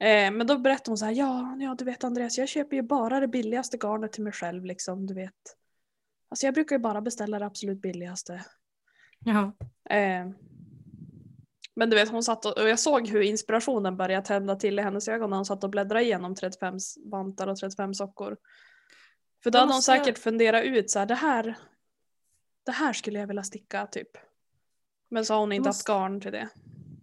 [0.00, 2.82] Eh, men då berättade hon så här, ja, ja du vet Andreas, jag köper ju
[2.82, 5.56] bara det billigaste garnet till mig själv liksom, du vet.
[6.28, 8.44] Alltså jag brukar ju bara beställa det absolut billigaste.
[9.18, 9.52] ja.
[9.96, 10.26] Eh,
[11.76, 14.82] men du vet hon satt och, och jag såg hur inspirationen började tända till i
[14.82, 18.36] hennes ögon när hon satt och bläddrade igenom 35 vantar och 35 sockor.
[19.42, 21.58] För då Då hade hon jag- säkert funderat ut så här, det här,
[22.66, 24.08] det här skulle jag vilja sticka typ.
[25.10, 26.48] Men så har hon inte haft måste- garn till det.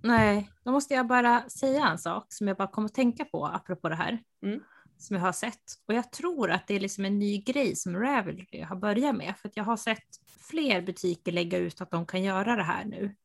[0.03, 3.45] Nej, då måste jag bara säga en sak som jag bara kom att tänka på
[3.45, 4.19] apropå det här.
[4.43, 4.59] Mm.
[4.97, 5.63] Som jag har sett.
[5.87, 9.33] Och jag tror att det är liksom en ny grej som Ravelry har börjat med.
[9.37, 10.07] För att jag har sett
[10.49, 13.15] fler butiker lägga ut att de kan göra det här nu.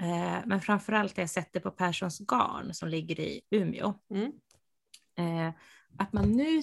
[0.00, 3.94] Eh, men framförallt har jag sett det på Perssons garn som ligger i Umeå.
[4.10, 4.32] Mm.
[5.18, 5.54] Eh,
[5.98, 6.62] att man nu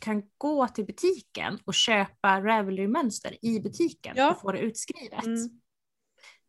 [0.00, 4.30] kan gå till butiken och köpa Ravelry-mönster i butiken Ja.
[4.30, 5.24] och få det utskrivet.
[5.24, 5.60] Mm.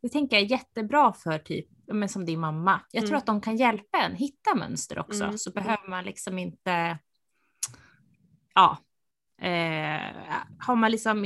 [0.01, 2.81] Det tänker jag är jättebra för typ, men som din mamma.
[2.91, 3.17] Jag tror Mm.
[3.17, 5.23] att de kan hjälpa en hitta mönster också.
[5.23, 5.37] Mm.
[5.37, 6.97] Så behöver man liksom inte,
[8.55, 8.77] ja,
[9.41, 10.01] eh,
[10.59, 11.25] har man liksom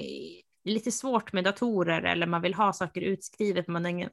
[0.64, 4.10] lite svårt med datorer eller man vill ha saker utskrivet, men man har ingen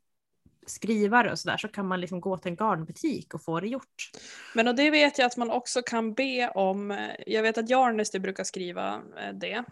[0.66, 4.10] skrivare och sådär, så kan man liksom gå till en garnbutik och få det gjort.
[4.54, 6.90] Men och det vet jag att man också kan be om.
[6.90, 9.64] eh, Jag vet att Jarnesty brukar skriva eh, det.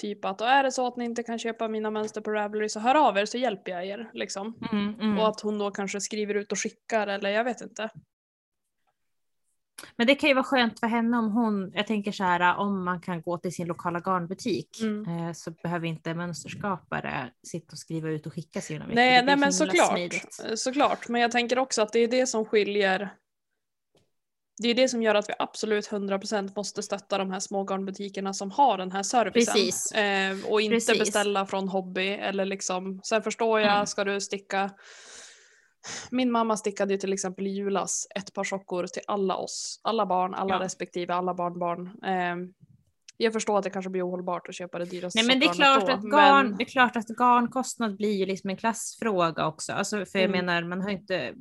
[0.00, 2.68] Typ att och är det så att ni inte kan köpa mina mönster på Ravelry
[2.68, 4.10] så hör av er så hjälper jag er.
[4.12, 4.58] Liksom.
[4.72, 5.18] Mm, mm.
[5.18, 7.90] Och att hon då kanske skriver ut och skickar eller jag vet inte.
[9.96, 12.84] Men det kan ju vara skönt för henne om hon, jag tänker så här, om
[12.84, 15.26] man kan gå till sin lokala garnbutik Mm.
[15.28, 18.94] eh, så behöver inte mönsterskapare sitta och skriva ut och skicka sina veckor.
[18.94, 19.90] Nej, nej blir men såklart.
[19.90, 20.40] smidigt.
[20.56, 21.08] såklart.
[21.08, 23.10] Men jag tänker också att det är det som skiljer
[24.62, 28.34] det är det som gör att vi absolut 100% måste stötta de här små garnbutikerna
[28.34, 29.54] som har den här servicen.
[29.54, 29.92] Precis.
[29.92, 30.98] Eh, och inte Precis.
[30.98, 33.86] beställa från hobby eller liksom, sen förstår jag, Mm.
[33.86, 34.70] ska du sticka
[36.10, 40.06] min mamma stickade ju till exempel i julas ett par sockor till alla oss, alla
[40.06, 40.60] barn, alla Ja.
[40.60, 41.86] respektive, alla barnbarn.
[42.04, 42.36] Eh,
[43.16, 45.54] jag förstår att det kanske blir ohållbart att köpa det dyraste Nej men det är
[45.54, 49.46] klart då, att garn, men- det är klart att garnkostnad blir ju liksom en klassfråga
[49.46, 49.72] också.
[49.72, 50.46] Alltså för jag Mm.
[50.46, 51.34] menar man har inte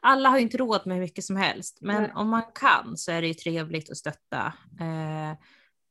[0.00, 2.12] alla har ju inte råd med hur mycket som helst, men Nej.
[2.14, 4.52] om man kan så är det ju trevligt att stötta.
[4.80, 5.32] Eh,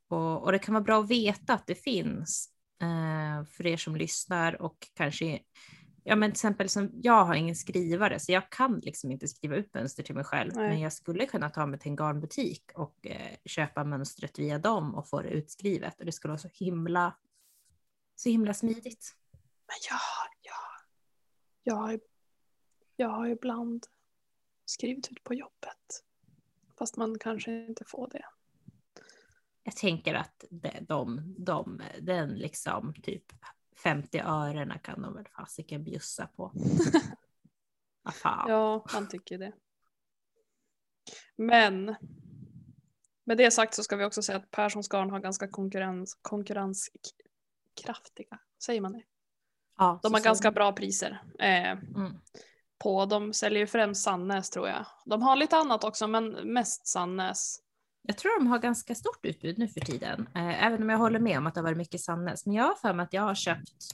[0.10, 2.50] och, och det kan vara bra att veta att det finns
[2.82, 5.40] eh, för er som lyssnar och kanske
[6.10, 9.56] Ja men till exempel som jag har ingen skrivare så jag kan liksom inte skriva
[9.56, 10.52] upp mönster till mig själv.
[10.56, 10.70] Nej.
[10.70, 14.96] Men jag skulle kunna ta mig till en garnbutik och eh, köpa mönstret via dem
[14.96, 16.00] och få det utskrivet.
[16.00, 17.18] Och det skulle vara så himla,
[18.16, 19.16] så himla smidigt.
[19.68, 20.00] Men jag,
[20.42, 20.56] jag,
[21.64, 22.00] jag, har-
[22.96, 23.86] jag har ibland
[24.66, 26.04] skrivit ut på jobbet.
[26.78, 28.26] Fast man kanske inte får det.
[29.64, 33.26] Jag tänker att de, de, de den liksom typ
[33.84, 36.52] 50 örena kan de väl fasiken bjussa på.
[38.24, 39.54] Ja, man tycker det.
[41.36, 41.96] Men
[43.24, 48.40] med det sagt så ska vi också säga att Perssons garn har ganska konkurrens, konkurrenskraftiga,
[48.64, 49.04] säger man det?
[49.78, 51.22] Ja, De har ganska säger bra priser.
[51.40, 51.72] Eh.
[51.72, 52.14] Mm.
[52.78, 54.86] på, de säljer ju främst Sannäs tror jag.
[55.06, 57.62] De har lite annat också men mest Sannäs.
[58.02, 61.20] Jag tror de har ganska stort utbud nu för tiden, eh, även om jag håller
[61.20, 62.46] med om att det har varit mycket Sandnes.
[62.46, 63.86] Men jag har för mig att jag har köpt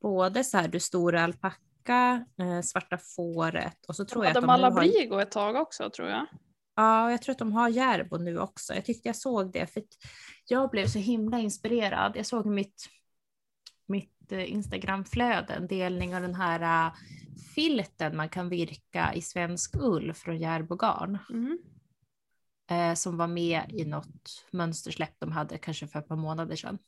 [0.00, 4.42] både så här du stora alpacka, eh, svarta fåret och så tror De jag att
[4.42, 6.26] de nu har, ett tag också tror jag.
[6.76, 8.74] ja, jag tror att de har Järbo nu också.
[8.74, 9.82] Jag tyckte jag såg det för
[10.48, 12.16] jag blev så himla inspirerad.
[12.16, 12.88] Jag såg mitt,
[13.86, 16.92] mitt eh, Instagramflöde, en delning av den här
[17.54, 21.18] filten man kan virka i svensk ull från Järbo garn.
[21.30, 21.58] Mm.
[22.70, 26.78] Eh, som var med i något mönstersläpp de hade kanske för ett par månader sedan.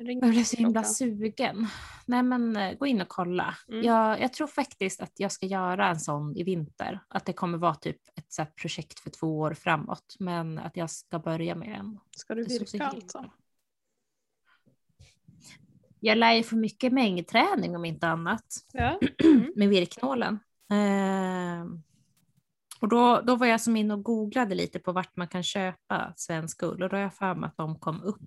[0.00, 1.66] Ring Jag blev så himla sugen.
[2.06, 3.56] Nej men eh, gå in och kolla.
[3.68, 3.84] Mm.
[3.84, 7.00] Jag, jag tror faktiskt att jag ska göra en sån i vinter.
[7.08, 10.16] Att det kommer vara typ ett så projekt för två år framåt.
[10.18, 11.98] Men att jag ska börja med en.
[12.16, 13.30] Ska du virka alltså?
[16.00, 18.66] Jag lär ju få mycket mängdträning om inte annat.
[18.72, 19.00] Ja.
[19.56, 20.38] med virknålen.
[20.70, 21.64] Eh,
[22.80, 26.12] och då, då var jag som inne och googlade lite på vart man kan köpa
[26.16, 28.20] svensk ull och då har jag för mig att de kom upp.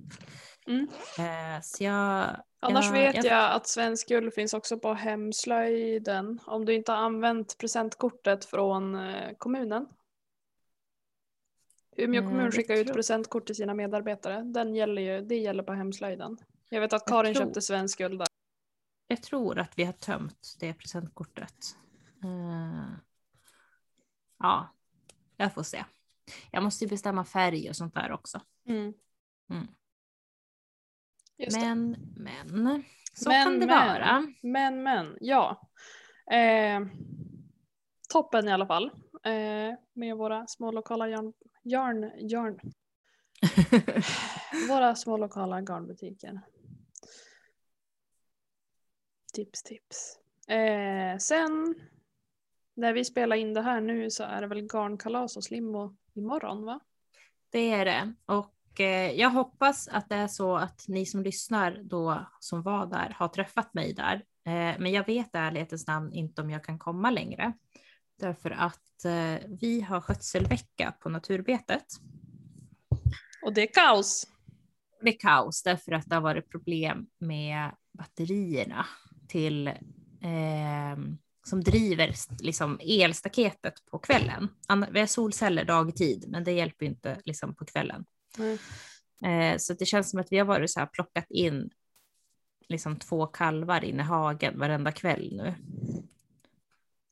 [0.67, 0.87] Mm.
[1.19, 2.27] Eh, så jag,
[2.59, 6.39] Annars Ja, vet jag- jag att svensk ull finns också på hemslöjden.
[6.45, 9.85] Om du inte har använt presentkortet från eh, kommunen.
[11.97, 14.41] Umeå Eh, kommun skickar ut presentkort till sina medarbetare.
[14.41, 16.37] Den gäller ju, det gäller på hemslöjden.
[16.69, 18.27] Jag vet att Jag Karin tror- köpte svensk ull där.
[19.07, 21.75] jag tror att vi har tömt det presentkortet.
[22.23, 22.93] Eh,
[24.43, 24.67] ja,
[25.37, 25.85] jag får se.
[26.51, 28.41] Jag måste ju bestämma färg och sånt där också.
[28.65, 28.93] Mm.
[29.49, 29.67] Mm.
[31.51, 32.83] Men, men,
[33.13, 33.87] så Men, kan det men.
[33.87, 34.27] vara.
[34.41, 35.69] Men men, ja.
[36.31, 36.81] Eh,
[38.09, 38.91] toppen i alla fall.
[39.23, 41.33] Eh, med våra små lokala yarn,
[41.63, 42.59] yarn, yarn.
[44.69, 46.41] Våra små lokala garnbutiker.
[49.33, 50.19] Tips tips.
[50.47, 51.75] Eh, sen
[52.75, 56.65] när vi spelar in det här nu så är det väl garnkalas och Slimmo imorgon
[56.65, 56.79] va?
[57.49, 58.13] Det är det.
[58.25, 62.85] Och eh, jag hoppas att det är så att ni som lyssnar då som var
[62.85, 64.15] där har träffat mig där.
[64.45, 67.53] Eh, men jag vet i ärlighetens namn inte om jag kan komma längre.
[68.19, 71.85] Därför att eh, vi har skötselvecka på naturbetet.
[73.45, 74.27] Och det är kaos.
[75.01, 78.85] Det är kaos därför att det har varit problem med batterierna
[79.27, 80.97] till eh,
[81.43, 84.49] som driver liksom elstaketet på kvällen.
[84.91, 88.05] Vi har solceller dagtid, men det hjälper inte liksom på kvällen.
[89.25, 91.69] Eh, så det känns som att vi har varit så här plockat in
[92.69, 95.47] liksom två kalvar in i hagen varenda kväll nu.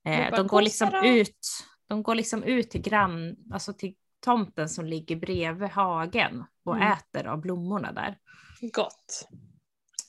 [0.06, 1.48] Eh, bara, de går liksom ut.
[1.88, 6.92] De går liksom ut till grann, alltså till tomten som ligger bredvid hagen och Mm.
[6.92, 8.18] äter av blommorna där.
[8.62, 9.28] Gott.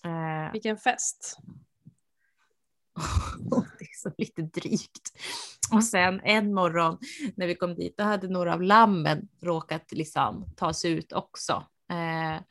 [0.04, 1.38] Eh, Vilken fest.
[3.78, 5.12] det är så lite drygt.
[5.72, 6.98] Och sen en morgon
[7.36, 11.66] när vi kom dit, då hade några av lammen råkat liksom tas ut också.
[11.90, 12.42] Eh,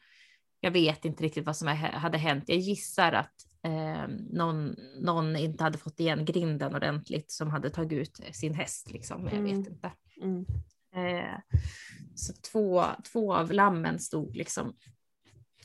[0.59, 2.43] jag vet inte riktigt vad som hade hänt.
[2.47, 3.33] Jag gissar att
[3.63, 8.91] eh, någon, någon inte hade fått igen grinden ordentligt som hade tagit ut sin häst.
[8.91, 9.23] Liksom.
[9.23, 9.43] Jag Mm.
[9.43, 9.91] vet inte.
[10.21, 10.45] Mm.
[10.95, 11.39] Eh,
[12.15, 14.75] så två, två av lammen stod liksom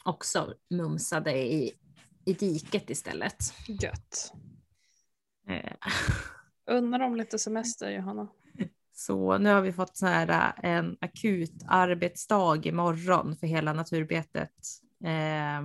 [0.04, 1.72] också mumsade i,
[2.24, 3.36] i diket istället.
[3.68, 4.32] Gött.
[5.48, 5.72] Eh,
[6.70, 8.28] Unnar dem lite semester Johanna.
[8.92, 14.52] Så nu har vi fått så här en akut arbetsdag imorgon för hela naturbetet.
[15.04, 15.62] Eh,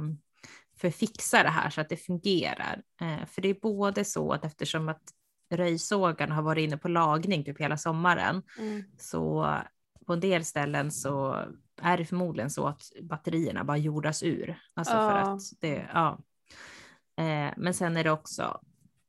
[0.77, 2.81] för att fixa det här så att det fungerar.
[3.01, 5.01] Eh, för det är både så att eftersom att
[5.53, 8.83] röjsågarna har varit inne på lagning typ hela sommaren Mm.
[8.97, 9.55] så
[10.07, 11.45] på en del ställen så
[11.81, 14.59] är det förmodligen så att batterierna bara jordas ur.
[14.73, 15.33] Alltså för Ja.
[15.33, 16.19] att det, ja.
[17.17, 18.61] Eh, men sen är det också,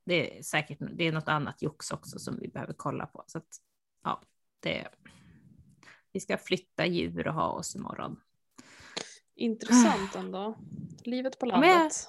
[0.04, 3.24] det är säkert, det är något annat jox också som vi behöver kolla på.
[3.26, 3.48] Så att,
[4.04, 4.22] ja,
[4.60, 4.88] det,
[6.12, 8.20] vi ska flytta djur och ha oss imorgon.
[9.34, 10.58] Intressant ändå.
[11.04, 12.08] Livet på men jag- landet.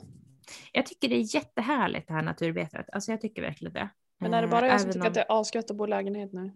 [0.72, 2.86] Jag tycker det är jättehärligt det här naturbetet.
[2.92, 3.90] Alltså jag tycker verkligen det.
[4.20, 5.78] Men är det Eh, bara jag som även tycker om- att det är asgött att
[5.78, 6.52] bo i lägenhet nu?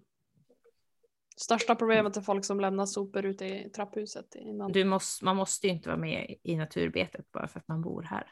[1.37, 4.71] Största problemet är folk som lämnar sopor ute i trapphuset innan.
[4.71, 8.01] du måste, man måste ju inte vara med i naturbetet bara för att man bor
[8.03, 8.31] här.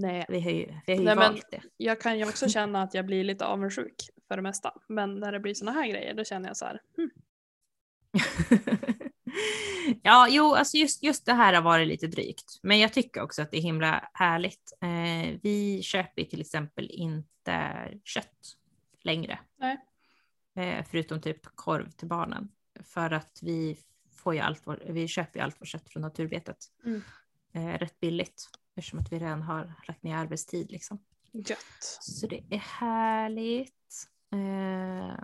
[0.00, 1.62] Nej, Vi har ju, vi har ju Nej, valt det.
[1.76, 4.74] jag kan ju också känna att jag blir lite avundsjuk för det mesta.
[4.86, 6.82] Men när det blir såna här grejer då känner jag så här.
[6.96, 7.10] Hm,
[10.02, 12.58] ja, jo, alltså just, just det här har varit lite drygt.
[12.62, 14.72] Men jag tycker också att det är himla härligt.
[14.80, 18.56] Eh, vi köper till exempel inte kött
[19.02, 19.38] längre.
[19.56, 19.78] Nej.
[20.56, 22.48] Eh, förutom typ korv till barnen.
[22.84, 23.78] För att vi
[24.12, 26.58] får ju allt vår, vi köper ju allt vårt kött från naturbetet.
[26.84, 27.02] Mm.
[27.52, 28.48] Eh, rätt billigt.
[28.78, 30.98] Eftersom att vi redan har lagt ner arbetstid liksom.
[31.32, 31.98] gött.
[32.00, 34.08] Så det är härligt.
[34.32, 35.18] Eh,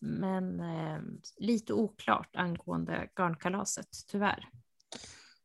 [0.00, 1.00] men eh,
[1.36, 4.48] lite oklart angående garnkalaset, tyvärr.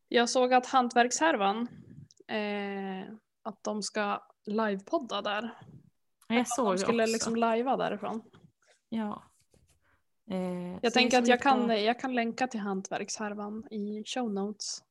[0.08, 1.68] Jag såg att Hantverkshärvan,
[2.28, 3.14] eh,
[3.44, 5.58] att de ska livepodda där.
[6.28, 7.14] Jag såg De det skulle också.
[7.14, 8.22] liksom livea därifrån.
[8.90, 9.24] Ja.
[10.30, 14.84] Eh, Jag tänker att jag lite- kan, jag kan länka till Hantverkshärvan i show notes.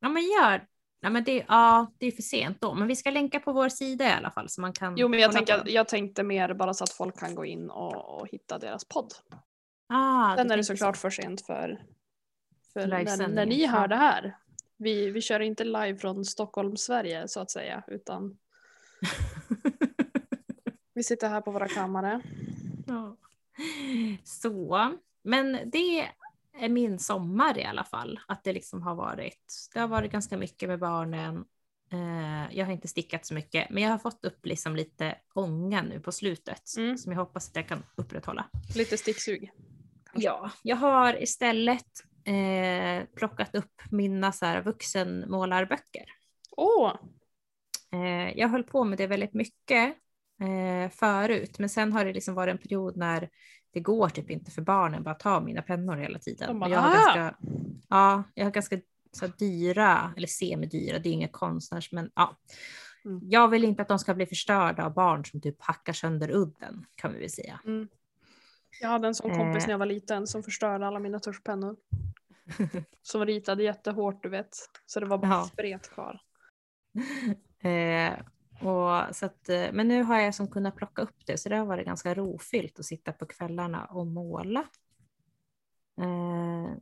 [0.00, 0.66] Ja, men gör.
[1.00, 3.68] Ja, men det, ja, det är för sent då, men vi ska länka på vår
[3.68, 4.96] sida i alla fall så man kan.
[4.96, 5.72] Jo men jag, tänker, den.
[5.72, 9.12] jag tänkte mer bara så att folk kan gå in och, och hitta deras podd.
[9.88, 11.00] Ah, Sen är det såklart så.
[11.00, 11.82] för sent för,
[12.72, 14.36] för när, när ni hör det här.
[14.76, 18.38] Vi, vi kör inte live från Stockholm, Sverige så att säga, utan
[20.94, 22.20] vi sitter här på våra kammare.
[22.86, 23.16] Ja.
[24.24, 24.92] Så,
[25.22, 26.08] men det
[26.58, 28.20] är min sommar i alla fall.
[28.28, 31.44] Att det liksom har varit, det har varit ganska mycket med barnen.
[31.92, 35.82] Eh, jag har inte stickat så mycket, men jag har fått upp liksom lite ånga
[35.82, 36.98] nu på slutet Mm.
[36.98, 38.48] som jag hoppas att jag kan upprätthålla.
[38.76, 39.50] Lite sticksug.
[40.14, 46.04] Ja, jag har istället eh, plockat upp mina så här vuxenmålarböcker.
[46.50, 46.92] Åh!
[47.92, 49.94] Eh, jag höll på med det väldigt mycket
[50.40, 53.30] eh, förut, men sen har det liksom varit en period när
[53.78, 56.58] det går typ inte för barnen bara ta mina pennor hela tiden.
[56.60, 57.36] Bara, jag har "Ah!" ganska,
[57.88, 58.80] ja, jag har ganska
[59.12, 62.36] så dyra, eller semidyra, det är inga konstnärs, men ja.
[63.04, 63.20] Mm.
[63.22, 66.86] Jag vill inte att de ska bli förstörda av barn som typ hackar sönder udden,
[66.94, 67.60] kan vi väl säga.
[67.66, 67.88] Mm.
[68.80, 69.66] Jag hade en sån kompis Eh.
[69.66, 71.76] när jag var liten som förstörde alla mina tuschpennor.
[73.02, 74.48] Som ritade jättehårt du vet.
[74.86, 75.44] Så det var bara Ja.
[75.52, 76.20] spret kvar.
[77.60, 78.12] Eh,
[78.60, 81.56] och så att, eh, men nu har jag som kunnat plocka upp det, så det
[81.56, 84.64] har varit ganska rofyllt att sitta på kvällarna och måla.
[86.00, 86.72] Eh,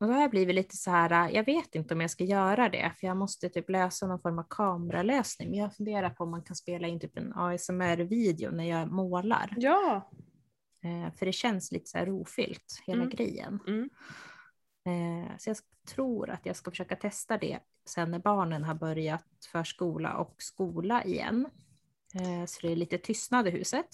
[0.00, 2.68] och då har jag blivit lite så här, jag vet inte om jag ska göra
[2.68, 5.50] det, för jag måste typ lösa någon form av kameralösning.
[5.50, 9.54] Men jag funderar på om man kan spela in typ en ASMR-video när jag målar.
[9.56, 10.10] Ja!
[10.82, 13.16] Eh, för det känns lite så här rofyllt, hela Mm.
[13.16, 13.58] grejen.
[13.66, 13.90] Mm.
[14.86, 15.56] Eh, så jag
[15.88, 21.04] tror att jag ska försöka testa det sen när barnen har börjat förskola och skola
[21.04, 21.46] igen.
[22.14, 23.86] Eh, så det är lite tystnad i huset.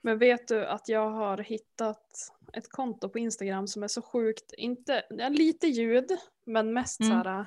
[0.00, 4.52] Men vet du att jag har hittat ett konto på Instagram som är så sjukt,
[4.56, 6.10] inte, lite ljud,
[6.44, 7.10] men mest Mm.
[7.22, 7.46] så här.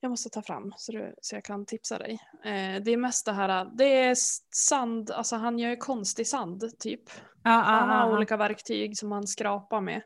[0.00, 2.18] Jag måste ta fram så, du, så jag kan tipsa dig.
[2.44, 4.14] Eh, det är mest det här, det är
[4.54, 7.02] sand, alltså han gör ju konst i sand typ.
[7.42, 10.02] Ja, Han har ja, olika verktyg som han skrapar med.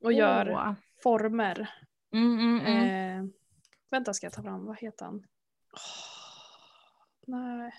[0.00, 0.72] Och gör Åh.
[1.02, 1.70] former.
[2.12, 3.24] Mm, mm, mm.
[3.24, 3.30] Eh,
[3.90, 5.26] vänta ska jag ta fram, vad heter han?
[5.72, 5.80] Åh,
[7.26, 7.72] nej.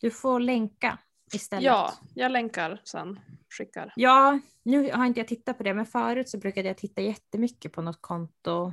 [0.00, 0.98] Du får länka
[1.32, 1.64] istället.
[1.64, 3.20] Ja, jag länkar sen.
[3.48, 3.92] Skickar.
[3.96, 7.72] Ja, nu har inte jag tittat på det, men förut så brukade jag titta jättemycket
[7.72, 8.72] på något konto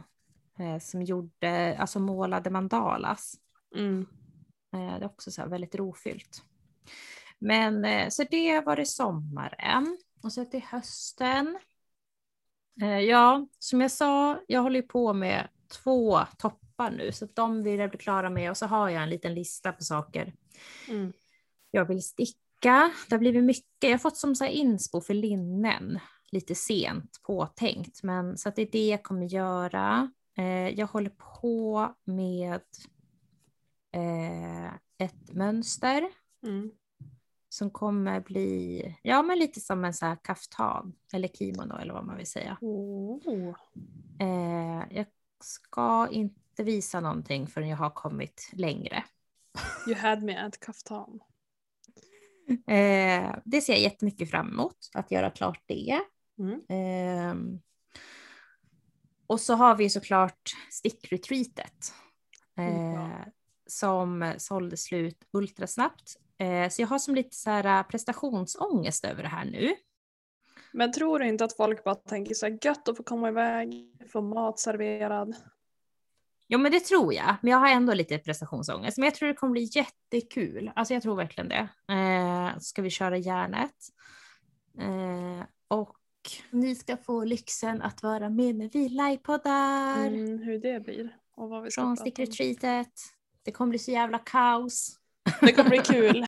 [0.59, 3.33] eh, som gjorde, alltså målade mandalas.
[3.75, 4.07] Mm.
[4.73, 6.43] Eh, det är också så väldigt rofyllt.
[7.39, 11.59] Men eh, så det var det sommaren och så till hösten.
[12.81, 15.47] Eh, ja, som jag sa, jag håller på med
[15.83, 19.09] två toppar nu så de vill jag bli klara med och så har jag en
[19.09, 20.33] liten lista på saker
[20.89, 21.13] Mm.
[21.71, 22.91] jag vill sticka.
[23.09, 23.65] Det har blivit mycket.
[23.79, 25.99] Jag har fått som så här inspo för linnen
[26.31, 30.11] lite sent påtänkt, men så att det är det jag kommer göra.
[30.37, 31.09] Eh, jag håller
[31.41, 32.61] på med
[33.93, 36.09] eh, ett mönster
[36.43, 36.71] Mm.
[37.53, 42.05] Som kommer bli, ja men lite som en så här kaftan eller kimono eller vad
[42.05, 42.57] man vill säga.
[42.61, 43.55] Oh.
[44.19, 45.05] Eh, jag
[45.43, 49.03] ska inte visa någonting förrän jag har kommit längre.
[49.87, 51.19] You had me at kaftan.
[52.67, 56.01] Eh, det ser jag jättemycket fram emot, att göra klart det.
[56.39, 56.61] Mm.
[56.69, 57.59] Eh,
[59.27, 61.93] och så har vi såklart stickretreatet.
[62.55, 63.25] Mm, Eh, ja.
[63.67, 66.17] som sålde slut ultrasnabbt.
[66.41, 69.75] Eh, så jag har som lite så här äh, prestationsångest över det här nu.
[70.71, 73.95] Men tror du inte att folk bara tänker så här gött att få komma iväg,
[74.11, 75.35] få mat serverad?
[76.47, 78.97] Jo men det tror jag, men jag har ändå lite prestationsångest.
[78.97, 80.71] Men jag tror det kommer bli jättekul.
[80.75, 81.67] Alltså jag tror verkligen det.
[81.93, 83.75] Eh, ska vi köra järnet.
[84.79, 85.97] Eh, och
[86.51, 91.49] ni ska få lyxen att vara med när vi livepoddar Mm, hur det blir och
[91.49, 92.93] vad vi ska från stickretreatet.
[93.43, 94.97] Det kommer bli så jävla kaos.
[95.41, 96.25] Det kommer bli kul.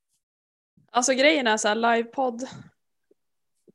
[0.95, 2.47] Alltså grejen är så här, livepodd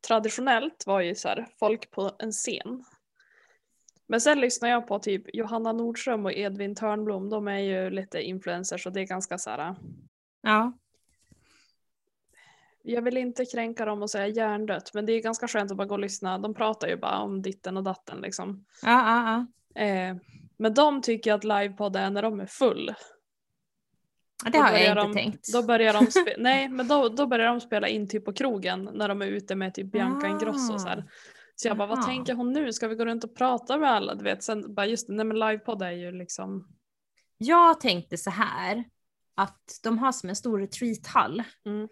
[0.07, 2.85] traditionellt var ju så här, folk på en scen.
[4.07, 8.23] Men sen lyssnar jag på typ Johanna Nordström och Edvin Törnblom, de är ju lite
[8.23, 9.77] influencers och det är ganska så här.
[10.43, 10.73] Ja,
[12.83, 15.87] Jag vill inte kränka dem och säga hjärndött men det är ganska skönt att bara
[15.87, 16.39] gå och lyssna.
[16.39, 18.64] De pratar ju bara om ditten och datten liksom.
[18.83, 19.47] ja, ja.
[19.75, 19.83] ja.
[19.83, 20.16] Eh,
[20.57, 22.95] men de tycker att livepodd är när de är full.
[24.45, 25.53] Det har jag inte de, tänkt.
[25.53, 28.91] Då börjar de spe- Nej, men då, då börjar de spela in typ på krogen
[28.95, 30.30] när de är ute med typ Bianca Ah.
[30.30, 31.05] Ingrosso och så här.
[31.57, 32.72] Så jag bara, vad tänker hon nu?
[32.72, 34.14] Ska vi gå runt och prata med alla?
[34.14, 36.68] Du vet, sen bara just det, nej men livepodd är ju liksom,
[37.39, 38.84] Jag tänkte så här,
[39.34, 41.43] att de har som en stor retreathall.
[41.66, 41.89] Mm.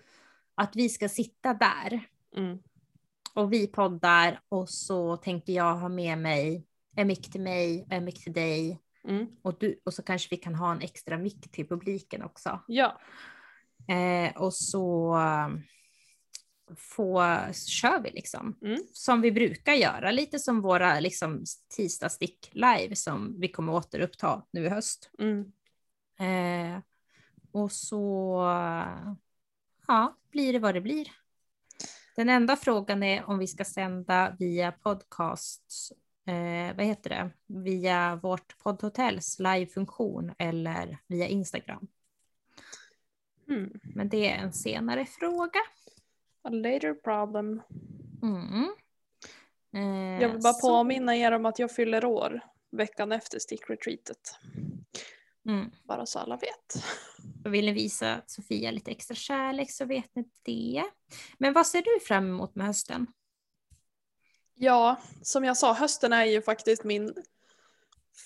[0.55, 2.01] Att vi ska sitta där
[2.37, 2.59] mm,
[3.35, 6.67] och vi poddar och så tänker jag ha med mig
[6.97, 9.27] en mick till mig, en mick till dig mm.
[9.43, 12.61] och, du, och så kanske vi kan ha en extra mick till publiken också.
[12.67, 13.01] ja,
[13.89, 15.49] Eh, och så eh,
[16.77, 18.59] få, kör vi liksom.
[18.63, 18.79] Mm.
[18.93, 21.45] Som vi brukar göra, lite som våra liksom,
[21.77, 25.11] tisdagsstick live som vi kommer återuppta nu i höst.
[25.19, 25.53] mm,
[26.19, 26.81] Eh,
[27.53, 28.43] och så
[29.87, 31.09] ja, blir det vad det blir.
[32.17, 35.93] Den enda frågan är om vi ska sända via podcast,
[36.27, 41.87] eh, vad heter det, via vårt poddhotells livefunktion eller via Instagram.
[43.49, 43.81] mm.
[43.83, 45.61] Men det är en senare fråga.
[46.43, 47.63] A later problem.
[48.23, 48.65] Mm.
[49.75, 54.39] Eh, Jag vill bara så- påminna er om att jag fyller år veckan efter stickretreatet.
[55.49, 55.71] Mm.
[55.85, 56.85] Bara så alla vet.
[57.45, 60.85] Och vill ni visa Sofia lite extra kärlek så vet ni det.
[61.39, 63.07] Men vad ser du fram emot med hösten?
[64.59, 67.15] Ja, som jag sa, hösten är ju faktiskt min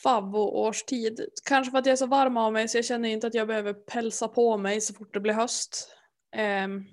[0.05, 1.29] favvo-årstid.
[1.45, 3.49] Kanske för att jag är så varm av mig så jag känner inte att jag
[3.49, 5.97] behöver pälsa på mig så fort det blir höst.
[6.33, 6.85] Ehm,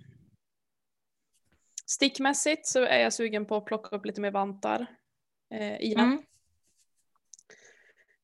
[1.85, 4.85] stickmässigt så är jag sugen på att plocka upp lite mer vantar
[5.53, 5.99] eh, igen.
[5.99, 6.21] Mm.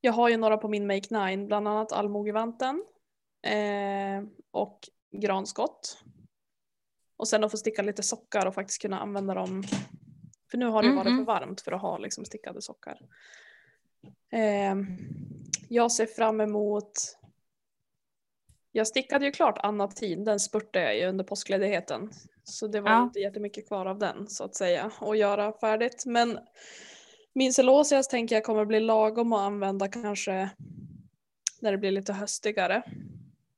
[0.01, 2.84] Jag har ju några på min Make 9, bland annat allmogevanten
[3.41, 4.80] eh, och
[5.11, 6.03] granskott.
[7.18, 9.64] Och sen att få sticka lite sockar och faktiskt kunna använda dem.
[10.53, 11.25] För nu har det Mm, varit för mm.
[11.25, 12.99] varmt för att ha liksom stickade sockar.
[14.31, 14.75] Eh,
[15.69, 16.91] jag ser fram emot
[18.71, 22.11] jag stickade ju klart Anna Tin, den spurtade jag ju under påskledigheten.
[22.43, 23.03] Så det var Ja.
[23.03, 26.03] inte jättemycket kvar av den så att säga att göra färdigt.
[26.05, 26.39] Men
[27.33, 30.49] min celosias tänker jag kommer bli lagom att använda kanske
[31.61, 32.83] när det blir lite höstigare.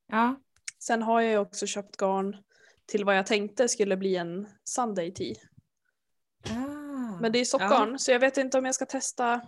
[0.07, 0.35] Ja.
[0.79, 2.37] Sen har jag ju också köpt garn
[2.85, 5.35] till vad jag tänkte skulle bli en Sunday tea.
[7.25, 9.41] Men det är sockgarn så jag vet inte om jag ska testa.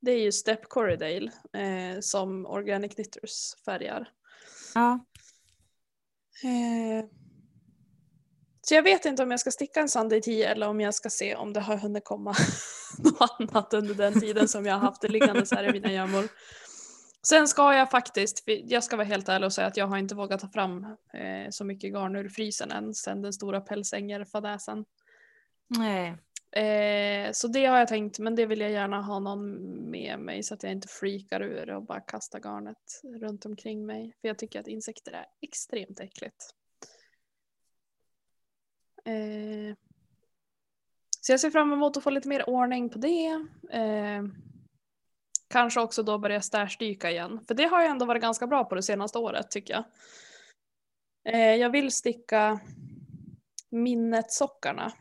[0.00, 4.08] Det är ju Step Corridale eh, som Organic Knitters färgar.
[4.74, 5.06] Ja.
[6.44, 7.04] Eh,
[8.60, 11.10] så jag vet inte om jag ska sticka en Sunday tea eller om jag ska
[11.10, 12.34] se om det har hunnit komma
[12.98, 16.28] något annat under den tiden som jag har haft det liggande här i mina gömmor.
[17.26, 20.14] Sen ska jag faktiskt, jag ska vara helt ärlig och säga att jag har inte
[20.14, 20.84] vågat ta fram
[21.14, 24.84] eh, så mycket garn ur frysen än sen den stora pälsängerfadäsen.
[25.68, 26.16] Nej.
[26.52, 29.54] Eh, så det har jag tänkt, men det vill jag gärna ha någon
[29.90, 34.16] med mig så att jag inte freakar ur och bara kastar garnet runt omkring mig.
[34.20, 36.54] För jag tycker att insekter är extremt äckligt.
[39.04, 39.76] Eh,
[41.20, 43.46] så jag ser fram emot att få lite mer ordning på det.
[43.70, 44.22] Eh,
[45.48, 47.44] kanske också då börja stashdyka igen.
[47.48, 49.84] För det har jag ändå varit ganska bra på det senaste året tycker jag.
[51.34, 52.60] Eh, jag vill sticka
[53.70, 54.92] minnetsockarna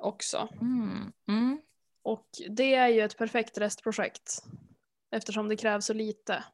[0.00, 0.48] också.
[0.60, 1.12] Mm.
[1.28, 1.60] Mm.
[2.02, 4.42] Och det är ju ett perfekt restprojekt.
[5.10, 6.44] Eftersom det krävs så lite.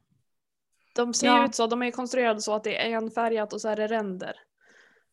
[0.95, 1.45] De ser Ja.
[1.45, 4.35] ut så, de är konstruerade så att det är enfärgat och så är det ränder.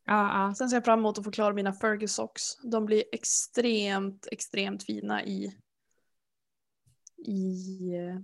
[0.04, 0.54] Ja, ja.
[0.54, 2.42] Sen ser jag fram emot att få klara mina Fergus socks.
[2.62, 5.58] De blir extremt, extremt fina i
[7.26, 8.20] i uh,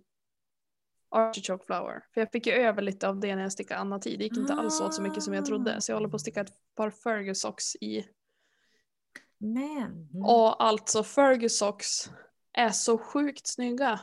[1.11, 2.03] artichoke flower.
[2.15, 4.19] För jag fick ju över lite av det när jag stickade Anna tid.
[4.19, 5.81] Det gick inte alls åt så mycket som jag trodde.
[5.81, 8.05] Så jag håller på att sticka ett par Fergus socks i.
[9.39, 10.09] Men.
[10.25, 12.11] Och alltså Fergus socks
[12.53, 14.01] är så sjukt snygga.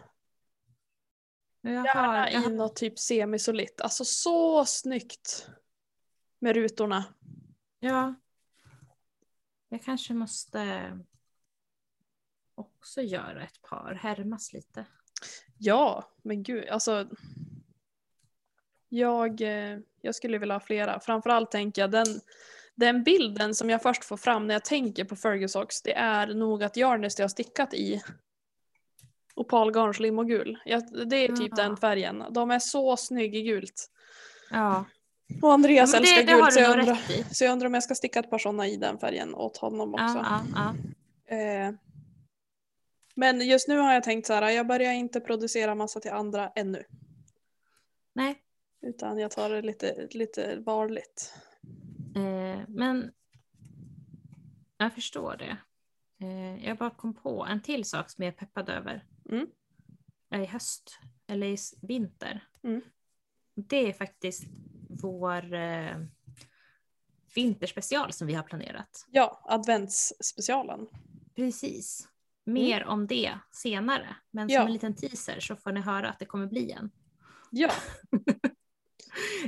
[1.62, 3.82] jag Gärna i något typ semisolitt.
[3.82, 5.50] Alltså så snyggt.
[6.40, 7.04] Med rutorna.
[7.80, 8.16] ja.
[9.70, 10.92] Jag kanske måste
[12.56, 14.86] också göra ett par, härmas lite.
[15.58, 17.10] Ja, men gud, alltså.
[18.90, 21.00] Jag, eh, jag skulle vilja ha flera.
[21.00, 22.06] Framförallt tänker jag den,
[22.76, 26.64] den bilden som jag först får fram när jag tänker på Fergusox, det är nog
[26.64, 28.02] att Jarnes jag har stickat i
[29.36, 30.60] opalgarnslim och gul.
[30.66, 31.64] Jag, det är typ Ja.
[31.64, 32.24] den färgen.
[32.30, 33.90] De är så snygg i gult.
[34.52, 34.86] Ja,
[35.42, 37.84] Och Andreas ja det, älskar det gult så jag, undrar, så jag undrar om jag
[37.84, 40.04] ska sticka ett par sådana i den färgen åt honom också.
[40.24, 40.74] Ja, ja,
[41.28, 41.36] ja.
[41.36, 41.74] Eh,
[43.16, 46.52] men just nu har jag tänkt så här, jag börjar inte producera massa till andra
[46.56, 46.84] ännu.
[48.14, 48.36] Nej,
[48.82, 51.34] Utan jag tar det lite, lite varligt.
[52.16, 53.12] Eh, men
[54.78, 55.58] jag förstår det.
[56.26, 59.06] Eh, jag bara kom på en till sak som jag är peppad över.
[59.30, 59.48] Mm.
[60.30, 62.48] Är I höst, eller i vinter.
[62.64, 62.82] Mm.
[63.56, 64.44] Det är faktiskt
[64.90, 65.98] vår eh,
[67.36, 69.06] vinterspecial som vi har planerat.
[69.12, 70.88] Ja, adventsspecialen.
[71.36, 72.08] Precis.
[72.44, 74.16] Mer om det senare.
[74.32, 74.60] Men Ja.
[74.60, 76.92] som en liten teaser så får ni höra att det kommer bli en.
[77.52, 77.72] Ja.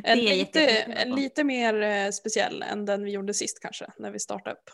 [0.04, 4.20] En lite, en lite mer eh, speciell än den vi gjorde sist kanske, när vi
[4.20, 4.70] startade upp.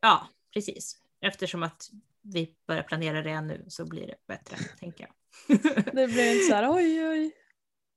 [0.00, 0.96] Ja, precis.
[1.20, 1.90] Eftersom att
[2.22, 5.12] vi börjar planera det nu så blir det bättre, tänker jag.
[5.94, 7.32] Det blir inte så här oj oj.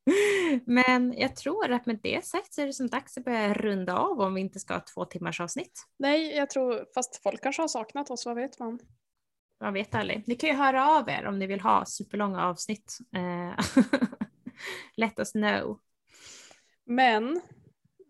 [0.66, 3.98] Men jag tror att med det sagt så är det som dags att börja runda
[3.98, 5.88] av om vi inte ska ha två timmars avsnitt.
[6.00, 8.80] Nej, jag tror, fast folk kanske har saknat oss, vad vet man?
[9.60, 10.24] Jag vet aldrig.
[10.28, 12.98] Ni kan ju höra av er om ni vill ha superlånga avsnitt.
[14.96, 15.80] Let us know.
[16.86, 17.42] Men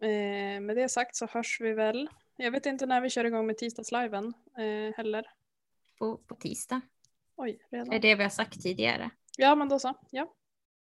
[0.01, 2.09] eh, med det sagt så hörs vi väl.
[2.35, 5.25] Jag vet inte när vi kör igång med tisdagsliven eh, heller.
[5.99, 6.81] På, på tisdag.
[7.35, 8.01] Oj, Det är redan.
[8.01, 9.09] det vi har sagt tidigare.
[9.37, 9.93] Ja, men då så.
[10.09, 10.33] Ja.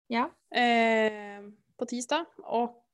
[0.07, 1.41] Ja, Eh,
[1.77, 2.85] på tisdag och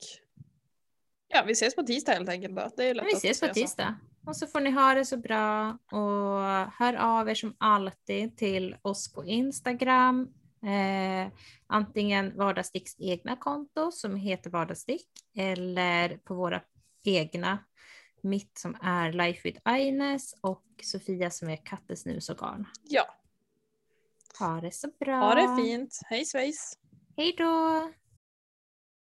[1.28, 2.70] ja, vi ses på tisdag helt enkelt då.
[2.78, 3.96] Det är lätt vi att ses på tisdag.
[4.26, 8.76] Och så får ni ha det så bra och hör av er som alltid till
[8.82, 10.34] oss på Instagram.
[10.64, 11.32] Eh,
[11.68, 16.62] antingen Vardagssticks egna konto som heter Vardagsstick eller på våra
[17.04, 17.60] egna.
[18.22, 22.68] Mitt som är Life with Aines och Sofia som är Kattesnus och garn.
[22.84, 23.06] Ja,
[24.40, 25.16] Ha det så bra.
[25.16, 26.00] ha det fint.
[26.06, 26.80] Hej svejs!
[27.18, 27.92] Hej då!